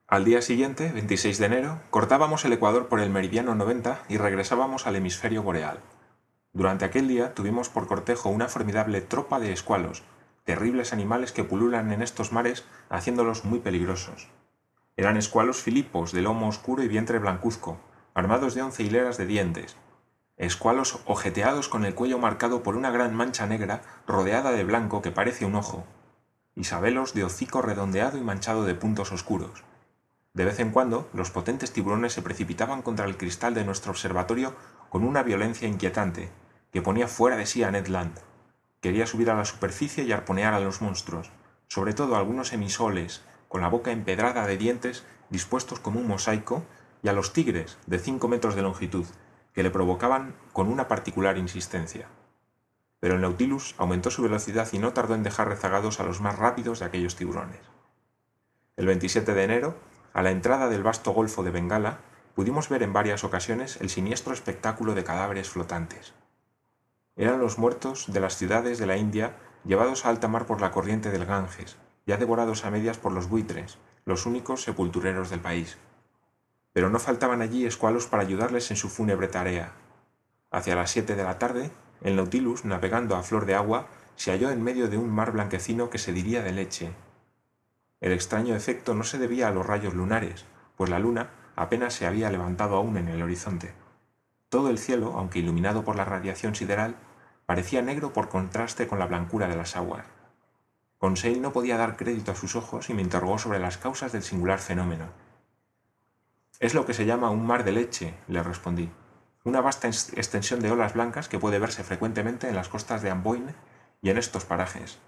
Al 0.07 0.23
día 0.23 0.41
siguiente, 0.41 0.93
26 0.93 1.37
de 1.37 1.45
enero, 1.45 1.81
cortábamos 1.89 2.45
el 2.45 2.53
ecuador 2.53 2.87
por 2.87 3.01
el 3.01 3.09
meridiano 3.09 3.55
90 3.55 4.03
y 4.07 4.15
regresábamos 4.15 4.87
al 4.87 4.95
hemisferio 4.95 5.43
boreal. 5.43 5.81
Durante 6.53 6.85
aquel 6.85 7.09
día 7.09 7.33
tuvimos 7.33 7.67
por 7.67 7.87
cortejo 7.87 8.29
una 8.29 8.47
formidable 8.47 9.01
tropa 9.01 9.37
de 9.37 9.51
escualos, 9.51 10.03
terribles 10.45 10.93
animales 10.93 11.33
que 11.33 11.43
pululan 11.43 11.91
en 11.91 12.01
estos 12.01 12.31
mares 12.31 12.63
haciéndolos 12.89 13.43
muy 13.43 13.59
peligrosos. 13.59 14.29
Eran 14.95 15.17
escualos 15.17 15.57
filipos 15.57 16.13
de 16.13 16.21
lomo 16.21 16.47
oscuro 16.47 16.83
y 16.83 16.87
vientre 16.87 17.19
blancuzco, 17.19 17.81
armados 18.13 18.55
de 18.55 18.61
once 18.61 18.81
hileras 18.81 19.17
de 19.17 19.25
dientes, 19.25 19.75
escualos 20.39 20.99
ojeteados 21.05 21.67
con 21.67 21.83
el 21.83 21.93
cuello 21.93 22.17
marcado 22.17 22.63
por 22.63 22.77
una 22.77 22.91
gran 22.91 23.13
mancha 23.13 23.45
negra 23.45 23.81
rodeada 24.07 24.51
de 24.51 24.63
blanco 24.63 25.01
que 25.01 25.11
parece 25.11 25.45
un 25.45 25.55
ojo, 25.55 25.85
isabelos 26.55 27.13
de 27.13 27.25
hocico 27.25 27.61
redondeado 27.61 28.17
y 28.17 28.21
manchado 28.21 28.63
de 28.63 28.73
puntos 28.73 29.11
oscuros. 29.11 29.63
De 30.33 30.45
vez 30.45 30.61
en 30.61 30.71
cuando, 30.71 31.09
los 31.13 31.29
potentes 31.29 31.73
tiburones 31.73 32.13
se 32.13 32.21
precipitaban 32.21 32.81
contra 32.81 33.05
el 33.05 33.17
cristal 33.17 33.53
de 33.53 33.65
nuestro 33.65 33.91
observatorio 33.91 34.55
con 34.87 35.03
una 35.03 35.23
violencia 35.23 35.67
inquietante, 35.67 36.29
que 36.71 36.81
ponía 36.81 37.09
fuera 37.09 37.35
de 37.35 37.45
sí 37.45 37.63
a 37.63 37.71
Ned 37.71 37.87
Land. 37.87 38.19
Quería 38.79 39.07
subir 39.07 39.29
a 39.29 39.35
la 39.35 39.43
superficie 39.43 40.05
y 40.05 40.13
arponear 40.13 40.53
a 40.53 40.61
los 40.61 40.81
monstruos, 40.81 41.31
sobre 41.67 41.93
todo 41.93 42.15
algunos 42.15 42.53
emisoles, 42.53 43.23
con 43.49 43.59
la 43.59 43.67
boca 43.67 43.91
empedrada 43.91 44.47
de 44.47 44.55
dientes 44.55 45.03
dispuestos 45.29 45.81
como 45.81 45.99
un 45.99 46.07
mosaico, 46.07 46.63
y 47.03 47.09
a 47.09 47.13
los 47.13 47.33
tigres, 47.33 47.77
de 47.87 47.99
cinco 47.99 48.29
metros 48.29 48.55
de 48.55 48.61
longitud, 48.61 49.05
que 49.59 49.63
le 49.63 49.71
provocaban 49.71 50.35
con 50.53 50.69
una 50.69 50.87
particular 50.87 51.37
insistencia. 51.37 52.07
Pero 53.01 53.15
el 53.15 53.21
Nautilus 53.21 53.75
aumentó 53.77 54.09
su 54.09 54.23
velocidad 54.23 54.69
y 54.71 54.79
no 54.79 54.93
tardó 54.93 55.15
en 55.15 55.23
dejar 55.23 55.49
rezagados 55.49 55.99
a 55.99 56.05
los 56.05 56.21
más 56.21 56.39
rápidos 56.39 56.79
de 56.79 56.85
aquellos 56.85 57.17
tiburones. 57.17 57.59
El 58.77 58.85
27 58.85 59.33
de 59.33 59.43
enero, 59.43 59.75
a 60.13 60.21
la 60.21 60.31
entrada 60.31 60.69
del 60.69 60.81
vasto 60.81 61.11
golfo 61.11 61.43
de 61.43 61.51
Bengala, 61.51 61.97
pudimos 62.35 62.69
ver 62.69 62.83
en 62.83 62.93
varias 62.93 63.25
ocasiones 63.25 63.81
el 63.81 63.89
siniestro 63.89 64.31
espectáculo 64.31 64.95
de 64.95 65.03
cadáveres 65.03 65.49
flotantes. 65.49 66.13
Eran 67.17 67.41
los 67.41 67.57
muertos 67.57 68.05
de 68.07 68.21
las 68.21 68.37
ciudades 68.37 68.79
de 68.79 68.85
la 68.85 68.95
India 68.95 69.35
llevados 69.65 70.05
a 70.05 70.09
alta 70.09 70.29
mar 70.29 70.45
por 70.45 70.61
la 70.61 70.71
corriente 70.71 71.11
del 71.11 71.25
Ganges, 71.25 71.75
ya 72.07 72.15
devorados 72.15 72.63
a 72.63 72.71
medias 72.71 72.97
por 72.97 73.11
los 73.11 73.27
buitres, 73.27 73.77
los 74.05 74.25
únicos 74.25 74.63
sepultureros 74.63 75.29
del 75.29 75.41
país. 75.41 75.77
Pero 76.79 76.89
no 76.89 76.97
faltaban 76.97 77.41
allí 77.41 77.65
escualos 77.65 78.07
para 78.07 78.23
ayudarles 78.23 78.71
en 78.71 78.77
su 78.77 78.87
fúnebre 78.87 79.27
tarea. 79.27 79.73
Hacia 80.49 80.77
las 80.77 80.89
siete 80.89 81.17
de 81.17 81.25
la 81.25 81.37
tarde, 81.37 81.71
el 81.99 82.15
Nautilus, 82.15 82.63
navegando 82.63 83.17
a 83.17 83.21
flor 83.21 83.45
de 83.45 83.53
agua, 83.53 83.87
se 84.15 84.31
halló 84.31 84.49
en 84.49 84.63
medio 84.63 84.87
de 84.87 84.97
un 84.97 85.09
mar 85.09 85.33
blanquecino 85.33 85.89
que 85.89 85.97
se 85.97 86.13
diría 86.13 86.41
de 86.41 86.53
leche, 86.53 86.93
el 87.99 88.13
extraño 88.13 88.55
efecto 88.55 88.93
no 88.93 89.03
se 89.03 89.17
debía 89.17 89.49
a 89.49 89.51
los 89.51 89.65
rayos 89.65 89.93
lunares, 89.93 90.45
pues 90.77 90.89
la 90.89 90.99
luna 90.99 91.31
apenas 91.57 91.93
se 91.93 92.05
había 92.05 92.31
levantado 92.31 92.77
aún 92.77 92.95
en 92.95 93.09
el 93.09 93.21
horizonte. 93.21 93.73
Todo 94.47 94.69
el 94.69 94.79
cielo, 94.79 95.15
aunque 95.17 95.39
iluminado 95.39 95.83
por 95.83 95.97
la 95.97 96.05
radiación 96.05 96.55
sideral, 96.55 96.95
parecía 97.45 97.81
negro 97.81 98.13
por 98.13 98.29
contraste 98.29 98.87
con 98.87 98.99
la 98.99 99.05
blancura 99.05 99.49
de 99.49 99.57
las 99.57 99.75
aguas. 99.75 100.05
Conseil 100.97 101.41
no 101.41 101.51
podía 101.51 101.75
dar 101.75 101.97
crédito 101.97 102.31
a 102.31 102.35
sus 102.35 102.55
ojos 102.55 102.89
y 102.89 102.93
me 102.93 103.01
interrogó 103.01 103.37
sobre 103.37 103.59
las 103.59 103.77
causas 103.77 104.13
del 104.13 104.23
singular 104.23 104.59
fenómeno. 104.59 105.07
Es 106.59 106.73
lo 106.73 106.85
que 106.85 106.93
se 106.93 107.05
llama 107.05 107.29
un 107.29 107.47
mar 107.47 107.63
de 107.63 107.71
leche, 107.71 108.13
le 108.27 108.43
respondí, 108.43 108.91
una 109.45 109.61
vasta 109.61 109.87
extensión 109.87 110.59
de 110.59 110.69
olas 110.69 110.93
blancas 110.93 111.29
que 111.29 111.39
puede 111.39 111.57
verse 111.57 111.85
frecuentemente 111.85 112.49
en 112.49 112.55
las 112.55 112.67
costas 112.67 113.01
de 113.01 113.09
Amboyne 113.09 113.55
y 114.01 114.09
en 114.09 114.17
estos 114.17 114.43
parajes. 114.43 114.99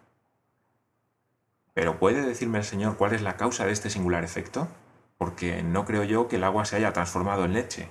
¿Pero 1.74 2.00
puede 2.00 2.22
decirme 2.22 2.60
el 2.60 2.64
señor 2.64 2.96
cuál 2.96 3.14
es 3.14 3.22
la 3.22 3.36
causa 3.36 3.66
de 3.66 3.74
este 3.74 3.90
singular 3.90 4.24
efecto? 4.24 4.70
Porque 5.18 5.62
no 5.62 5.84
creo 5.84 6.04
yo 6.06 6.30
que 6.30 6.38
el 6.38 6.46
agua 6.46 6.64
se 6.64 6.78
haya 6.78 6.94
transformado 6.94 7.44
en 7.44 7.54
leche. 7.54 7.90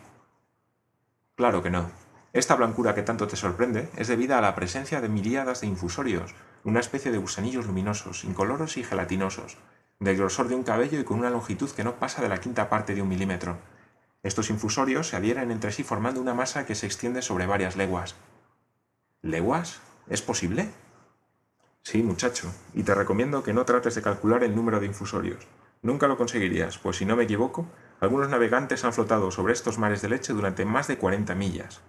Claro 1.35 1.63
que 1.63 1.71
no. 1.71 1.91
Esta 2.33 2.55
blancura 2.55 2.95
que 2.95 3.03
tanto 3.03 3.27
te 3.27 3.37
sorprende 3.37 3.91
es 3.97 4.09
debida 4.09 4.39
a 4.39 4.43
la 4.43 4.55
presencia 4.55 5.03
de 5.03 5.09
miríadas 5.11 5.61
de 5.61 5.67
infusorios, 5.67 6.35
una 6.65 6.81
especie 6.81 7.13
de 7.13 7.19
gusanillos 7.19 7.67
luminosos, 7.67 8.25
incoloros 8.25 8.79
y 8.79 8.85
gelatinosos, 8.85 9.59
del 10.01 10.17
grosor 10.17 10.49
de 10.49 10.55
un 10.55 10.65
cabello 10.65 10.99
y 10.99 11.05
con 11.05 11.19
una 11.19 11.31
longitud 11.31 11.71
que 11.71 11.85
no 11.85 11.97
pasa 11.97 12.23
de 12.23 12.29
la 12.29 12.41
quinta 12.41 12.69
parte 12.69 12.95
de 12.95 13.03
un 13.03 13.09
milímetro. 13.09 13.59
Estos 14.23 14.51
infusorios 14.51 15.09
se 15.09 15.17
adhieren 15.17 15.51
entre 15.51 15.73
sí 15.73 15.85
formando 15.85 16.21
una 16.21 16.35
masa 16.35 16.67
que 16.67 16.75
se 16.75 16.87
extiende 16.87 17.23
sobre 17.23 17.47
varias 17.47 17.77
leguas. 17.77 18.15
¿Leguas? 19.23 19.81
¿Es 20.09 20.23
posible? 20.23 20.71
Sí, 21.83 22.03
muchacho, 22.03 22.53
y 22.75 22.83
te 22.83 22.95
recomiendo 22.95 23.43
que 23.43 23.53
no 23.53 23.65
trates 23.65 23.95
de 23.95 24.03
calcular 24.03 24.43
el 24.43 24.57
número 24.57 24.81
de 24.81 24.87
infusorios. 24.87 25.47
Nunca 25.83 26.09
lo 26.09 26.17
conseguirías, 26.17 26.79
pues 26.79 26.97
si 26.97 27.05
no 27.07 27.17
me 27.17 27.25
equivoco, 27.25 27.67
algunos 28.01 28.29
navegantes 28.29 28.85
han 28.85 28.93
flotado 28.93 29.31
sobre 29.31 29.53
estos 29.53 29.79
mares 29.79 30.03
de 30.03 30.09
leche 30.09 30.33
durante 30.33 30.65
más 30.65 30.89
de 30.89 30.99
40 30.99 31.35
millas. 31.35 31.81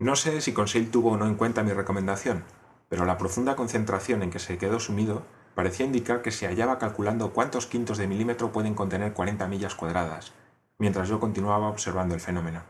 No 0.00 0.14
sé 0.14 0.40
si 0.40 0.52
Conseil 0.52 0.90
tuvo 0.90 1.12
o 1.12 1.16
no 1.16 1.26
en 1.26 1.34
cuenta 1.34 1.64
mi 1.64 1.72
recomendación, 1.72 2.44
pero 2.88 3.04
la 3.04 3.18
profunda 3.18 3.56
concentración 3.56 4.22
en 4.22 4.30
que 4.30 4.38
se 4.38 4.58
quedó 4.58 4.78
sumido 4.78 5.24
parecía 5.58 5.86
indicar 5.86 6.22
que 6.22 6.30
se 6.30 6.46
hallaba 6.46 6.78
calculando 6.78 7.32
cuántos 7.32 7.66
quintos 7.66 7.98
de 7.98 8.06
milímetro 8.06 8.52
pueden 8.52 8.74
contener 8.74 9.12
40 9.12 9.48
millas 9.48 9.74
cuadradas, 9.74 10.32
mientras 10.78 11.08
yo 11.08 11.18
continuaba 11.18 11.66
observando 11.66 12.14
el 12.14 12.20
fenómeno. 12.20 12.62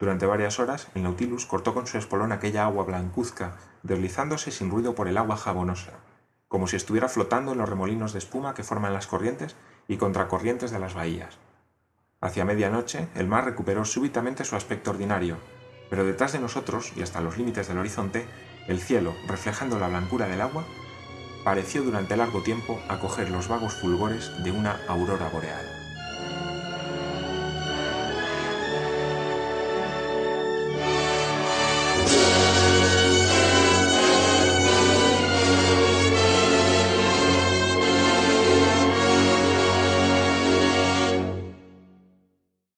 Durante 0.00 0.26
varias 0.26 0.58
horas, 0.58 0.88
el 0.96 1.04
Nautilus 1.04 1.46
cortó 1.46 1.74
con 1.74 1.86
su 1.86 1.96
espolón 1.96 2.32
aquella 2.32 2.64
agua 2.64 2.82
blancuzca, 2.82 3.56
deslizándose 3.84 4.50
sin 4.50 4.68
ruido 4.68 4.96
por 4.96 5.06
el 5.06 5.16
agua 5.16 5.36
jabonosa, 5.36 5.92
como 6.48 6.66
si 6.66 6.74
estuviera 6.74 7.08
flotando 7.08 7.52
en 7.52 7.58
los 7.58 7.68
remolinos 7.68 8.12
de 8.12 8.18
espuma 8.18 8.52
que 8.52 8.64
forman 8.64 8.94
las 8.94 9.06
corrientes 9.06 9.54
y 9.86 9.96
contracorrientes 9.96 10.72
de 10.72 10.80
las 10.80 10.94
bahías. 10.94 11.38
Hacia 12.20 12.44
medianoche, 12.44 13.06
el 13.14 13.28
mar 13.28 13.44
recuperó 13.44 13.84
súbitamente 13.84 14.44
su 14.44 14.56
aspecto 14.56 14.90
ordinario, 14.90 15.36
pero 15.88 16.04
detrás 16.04 16.32
de 16.32 16.40
nosotros 16.40 16.94
y 16.96 17.02
hasta 17.02 17.20
los 17.20 17.38
límites 17.38 17.68
del 17.68 17.78
horizonte, 17.78 18.26
el 18.66 18.80
cielo, 18.80 19.14
reflejando 19.28 19.78
la 19.78 19.86
blancura 19.86 20.26
del 20.26 20.40
agua, 20.40 20.64
pareció 21.44 21.82
durante 21.82 22.16
largo 22.16 22.42
tiempo 22.42 22.80
acoger 22.88 23.30
los 23.30 23.48
vagos 23.48 23.74
fulgores 23.74 24.30
de 24.42 24.50
una 24.50 24.80
aurora 24.88 25.28
boreal. 25.28 25.77